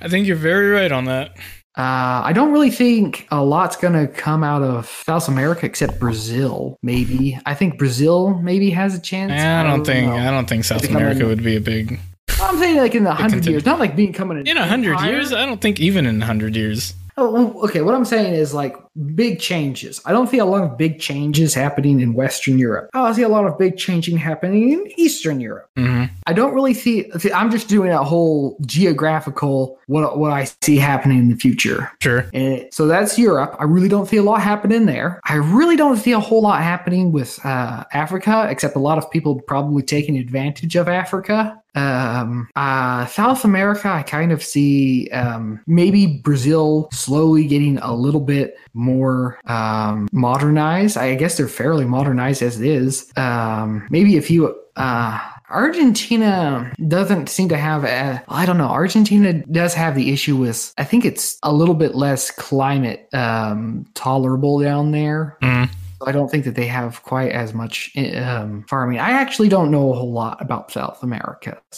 [0.02, 1.38] I think you're very right on that.
[1.76, 6.00] Uh, I don't really think a lot's going to come out of South America except
[6.00, 6.78] Brazil.
[6.84, 9.32] Maybe I think Brazil maybe has a chance.
[9.32, 10.16] I don't think know.
[10.16, 12.00] I don't think South America would be a big
[12.42, 15.34] I'm saying like in a hundred years, not like being coming in a hundred years.
[15.34, 16.94] I don't think even in a hundred years.
[17.18, 17.82] Oh, okay.
[17.82, 18.76] What I'm saying is like
[19.16, 20.02] big changes.
[20.06, 22.90] I don't see a lot of big changes happening in Western Europe.
[22.94, 25.70] Oh, I see a lot of big changing happening in Eastern Europe.
[25.76, 27.10] hmm I don't really see.
[27.18, 31.92] see, I'm just doing a whole geographical what what I see happening in the future.
[32.02, 32.26] Sure.
[32.34, 33.56] And so that's Europe.
[33.60, 35.20] I really don't see a lot happening there.
[35.26, 39.10] I really don't see a whole lot happening with uh, Africa, except a lot of
[39.12, 41.62] people probably taking advantage of Africa.
[41.76, 48.22] Um, uh, South America, I kind of see um, maybe Brazil slowly getting a little
[48.22, 50.98] bit more um, modernized.
[50.98, 53.12] I guess they're fairly modernized as it is.
[53.18, 54.56] Um, maybe a few.
[54.76, 55.20] Uh,
[55.50, 58.70] Argentina doesn't seem to have a, I don't know.
[58.70, 63.86] Argentina does have the issue with, I think it's a little bit less climate um,
[63.94, 65.38] tolerable down there.
[65.44, 65.70] Mhm.
[66.06, 69.00] I don't think that they have quite as much um, farming.
[69.00, 71.62] I actually don't know a whole lot about South America.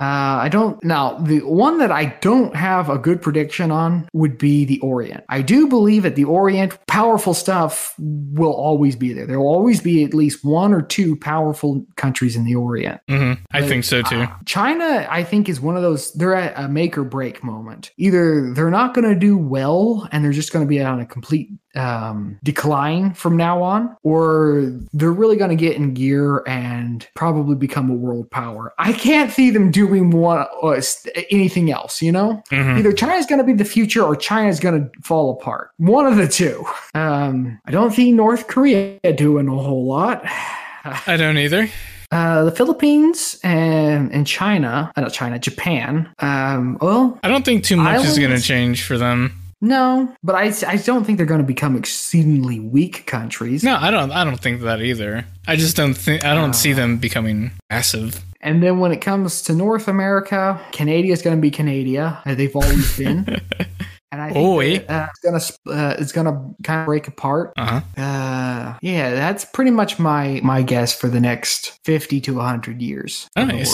[0.00, 0.82] Uh, I don't.
[0.82, 5.22] Now, the one that I don't have a good prediction on would be the Orient.
[5.28, 9.24] I do believe that the Orient, powerful stuff will always be there.
[9.24, 13.00] There will always be at least one or two powerful countries in the Orient.
[13.08, 14.22] hmm I think so too.
[14.22, 16.12] Uh, China, I think, is one of those.
[16.14, 17.92] They're at a make or break moment.
[17.96, 21.06] Either they're not going to do well and they're just going to be on a
[21.06, 27.06] complete um, decline from now on, or they're really going to get in gear and
[27.14, 28.72] probably become a world power.
[28.78, 30.46] I can't see them doing one
[30.76, 32.00] s- anything else.
[32.02, 35.30] You know, hmm either China's going to be the future or China's going to fall
[35.30, 35.70] apart.
[35.78, 36.64] One of the two.
[36.94, 40.22] Um, I don't see North Korea doing a whole lot.
[41.06, 41.68] I don't either.
[42.10, 46.08] Uh, the Philippines and and China, uh, not China, Japan.
[46.20, 49.40] Um, well, I don't think too much is going to change for them.
[49.64, 53.64] No, but I, I don't think they're going to become exceedingly weak countries.
[53.64, 54.10] No, I don't.
[54.12, 55.24] I don't think that either.
[55.46, 56.24] I just don't think.
[56.24, 56.76] I don't see Uh.
[56.76, 58.20] them becoming massive.
[58.40, 62.54] And then when it comes to North America, Canada is going to be Canada, they've
[62.54, 63.40] always been.
[64.14, 67.52] And I think Oh, that, uh, it's gonna uh, it's gonna kind of break apart.
[67.56, 68.00] Uh huh.
[68.02, 73.28] Uh, yeah, that's pretty much my my guess for the next fifty to hundred years
[73.36, 73.64] in the world.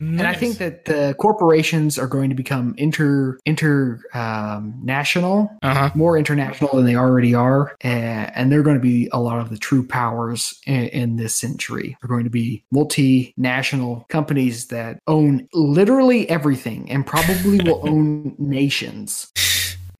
[0.00, 0.18] Nice.
[0.18, 5.74] And I think that the corporations are going to become inter inter um, national, Uh
[5.74, 5.90] huh.
[5.94, 9.48] more international than they already are, and, and they're going to be a lot of
[9.50, 11.96] the true powers in, in this century.
[12.00, 19.30] They're going to be multinational companies that own literally everything and probably will own nations.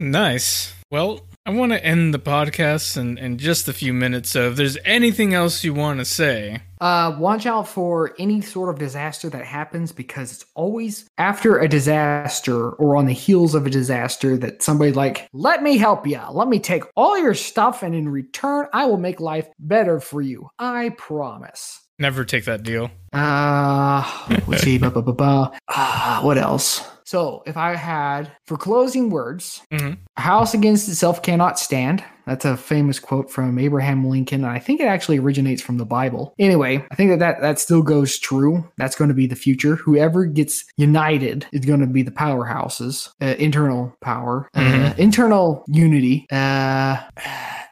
[0.02, 0.74] Nice.
[0.90, 4.30] Well, I want to end the podcast in, in just a few minutes.
[4.30, 8.68] So if there's anything else you want to say, Uh, watch out for any sort
[8.68, 13.64] of disaster that happens because it's always after a disaster or on the heels of
[13.66, 16.20] a disaster that somebody like, let me help you.
[16.32, 20.20] Let me take all your stuff and in return, I will make life better for
[20.20, 20.50] you.
[20.58, 21.80] I promise.
[21.98, 22.90] never take that deal.
[23.12, 24.02] Uh,
[24.48, 24.78] let's see.
[24.78, 25.52] Ba, ba, ba, ba.
[25.68, 26.82] Uh, what else?
[27.04, 29.96] So, if I had for closing words, Mhm.
[30.16, 32.02] a house against itself cannot stand.
[32.26, 34.44] That's a famous quote from Abraham Lincoln.
[34.44, 36.34] and I think it actually originates from the Bible.
[36.38, 38.64] Anyway, I think that that, that still goes true.
[38.78, 39.74] That's going to be the future.
[39.76, 44.98] Whoever gets united is going to be the powerhouses, uh, internal power, uh, Mhm.
[44.98, 46.26] internal unity.
[46.30, 46.98] Uh,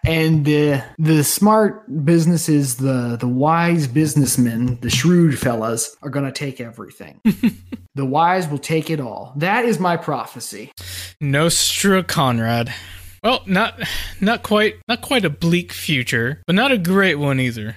[0.04, 6.32] and the the smart businesses, the the wise businessmen, the shrewd fellas are going to
[6.32, 7.20] take everything.
[7.94, 9.32] the wise will take it all.
[9.36, 10.72] That is my prophecy.
[11.20, 12.72] Nostra Conrad.
[13.22, 13.80] Well, not
[14.20, 17.76] not quite not quite a bleak future, but not a great one either.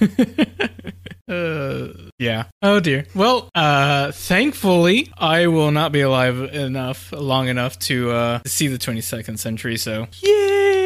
[1.28, 2.44] uh, yeah.
[2.62, 3.06] Oh dear.
[3.14, 8.78] Well, uh, thankfully, I will not be alive enough long enough to uh, see the
[8.78, 9.76] 22nd century.
[9.76, 10.83] So, yay!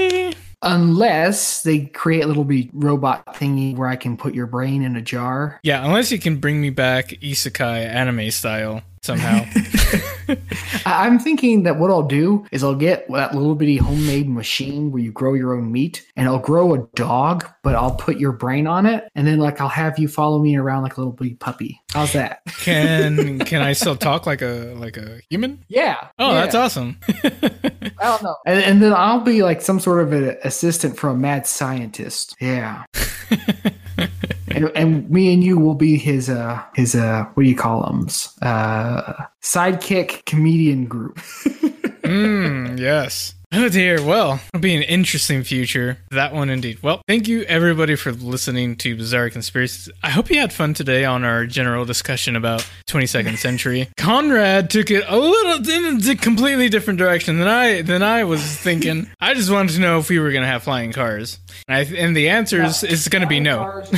[0.63, 4.97] Unless they create a little be robot thingy where I can put your brain in
[4.97, 5.61] a jar.
[5.63, 9.45] Yeah, unless you can bring me back isekai anime style somehow.
[10.87, 15.03] I'm thinking that what I'll do is I'll get that little bitty homemade machine where
[15.03, 18.67] you grow your own meat, and I'll grow a dog, but I'll put your brain
[18.67, 21.35] on it, and then like I'll have you follow me around like a little bitty
[21.35, 21.81] puppy.
[21.93, 22.43] How's that?
[22.61, 25.65] can can I still talk like a like a human?
[25.69, 26.09] Yeah.
[26.19, 26.41] Oh, yeah.
[26.41, 26.99] that's awesome.
[27.09, 28.37] I don't know.
[28.47, 32.37] And, and then I'll be like some sort of an assistant for a mad scientist.
[32.41, 32.85] Yeah.
[34.49, 37.83] and, and me and you will be his uh his uh what do you call
[37.83, 38.09] them
[38.43, 41.19] uh sidekick comedian group.
[42.09, 43.35] Mm, yes.
[43.51, 44.03] Oh dear.
[44.05, 45.97] Well, it'll be an interesting future.
[46.11, 46.83] That one indeed.
[46.83, 49.89] Well, thank you everybody for listening to Bizarre Conspiracies.
[50.03, 53.89] I hope you had fun today on our general discussion about 22nd century.
[53.97, 58.43] Conrad took it a little in a completely different direction than I than I was
[58.43, 59.09] thinking.
[59.21, 61.39] I just wanted to know if we were going to have flying cars.
[61.67, 63.83] And, I, and the answer is is going to be no.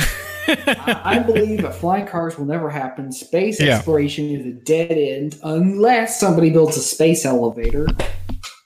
[0.47, 3.11] I, I believe that flying cars will never happen.
[3.11, 3.75] Space Yeah.
[3.75, 7.85] exploration is a dead end unless somebody builds a space elevator.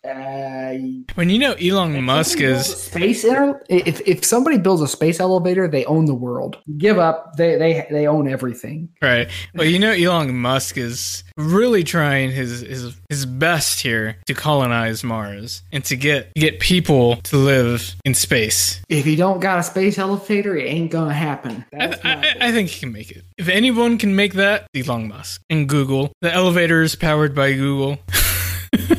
[0.05, 3.25] Uh, When you know Elon Musk Somebody builds a is space
[3.69, 6.57] if if somebody builds a space elevator, they own the world.
[6.77, 7.35] Give up.
[7.37, 8.89] They they they own everything.
[9.01, 9.29] Right.
[9.53, 15.03] Well, you know, Elon Musk is really trying his his his best here to colonize
[15.03, 18.81] Mars and to get get people to live in space.
[18.89, 21.65] If you don't got a space elevator, it ain't gonna happen.
[21.73, 23.23] I, I, I think he can make it.
[23.37, 26.11] If anyone can make that, Elon Musk and Google.
[26.21, 27.97] The elevator is powered by Google.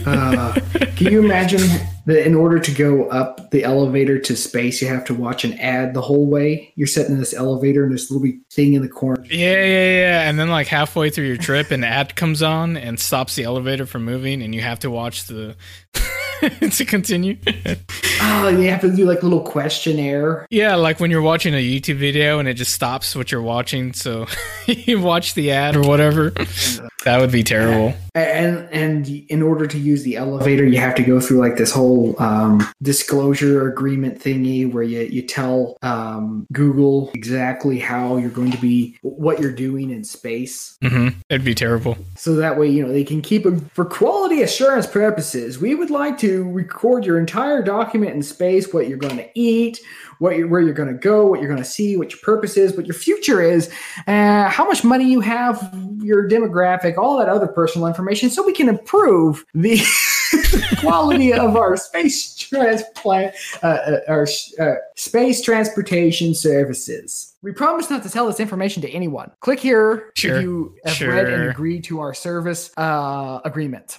[0.07, 0.55] Uh,
[0.97, 1.61] can you imagine
[2.07, 5.55] that in order to go up the elevator to space, you have to watch an
[5.55, 6.73] ad the whole way?
[6.77, 9.25] You're sitting in this elevator and this little thing in the corner.
[9.27, 10.29] Yeah, yeah, yeah.
[10.29, 13.87] And then like halfway through your trip, an ad comes on and stops the elevator
[13.87, 15.57] from moving, and you have to watch the
[16.71, 17.39] to continue.
[18.21, 20.47] Oh, you have to do like a little questionnaire.
[20.51, 23.93] Yeah, like when you're watching a YouTube video and it just stops what you're watching,
[23.93, 24.27] so
[24.67, 26.33] you watch the ad or whatever.
[27.05, 27.95] That would be terrible.
[28.15, 31.71] And and in order to use the elevator, you have to go through like this
[31.71, 38.51] whole um, disclosure agreement thingy where you you tell um, Google exactly how you're going
[38.51, 40.77] to be, what you're doing in space.
[40.83, 41.99] hmm It'd be terrible.
[42.17, 45.59] So that way, you know, they can keep a, for quality assurance purposes.
[45.59, 49.81] We would like to record your entire document in space, what you're going to eat,
[50.19, 52.57] what you're, where you're going to go, what you're going to see, what your purpose
[52.57, 53.71] is, what your future is,
[54.07, 58.53] uh, how much money you have, your demographic, all that other personal information, so we
[58.53, 59.81] can improve the
[60.81, 64.27] quality of our space transplant, uh, uh, our
[64.61, 67.35] uh, space transportation services.
[67.43, 69.31] We promise not to tell this information to anyone.
[69.41, 70.37] Click here Sure.
[70.37, 71.51] if you have read and Sure.
[71.51, 73.99] agreed to our service uh, agreement.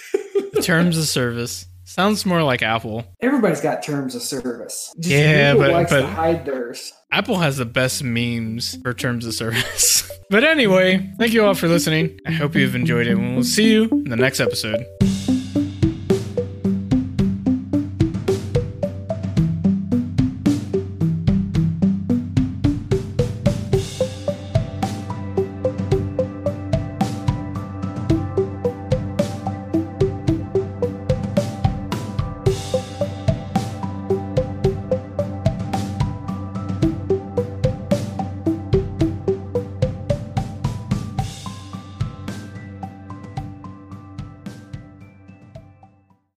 [0.62, 1.66] Terms of service
[1.96, 3.04] sounds more like Apple.
[3.22, 4.94] Everybody's got terms of service.
[5.00, 6.92] Just Yeah, Google but- likes but- to hide theirs.
[7.10, 10.10] Apple has the best memes for terms of service.
[10.30, 12.20] but anyway, thank you all for listening.
[12.26, 14.84] I hope you've enjoyed it, and we'll see you in the next episode.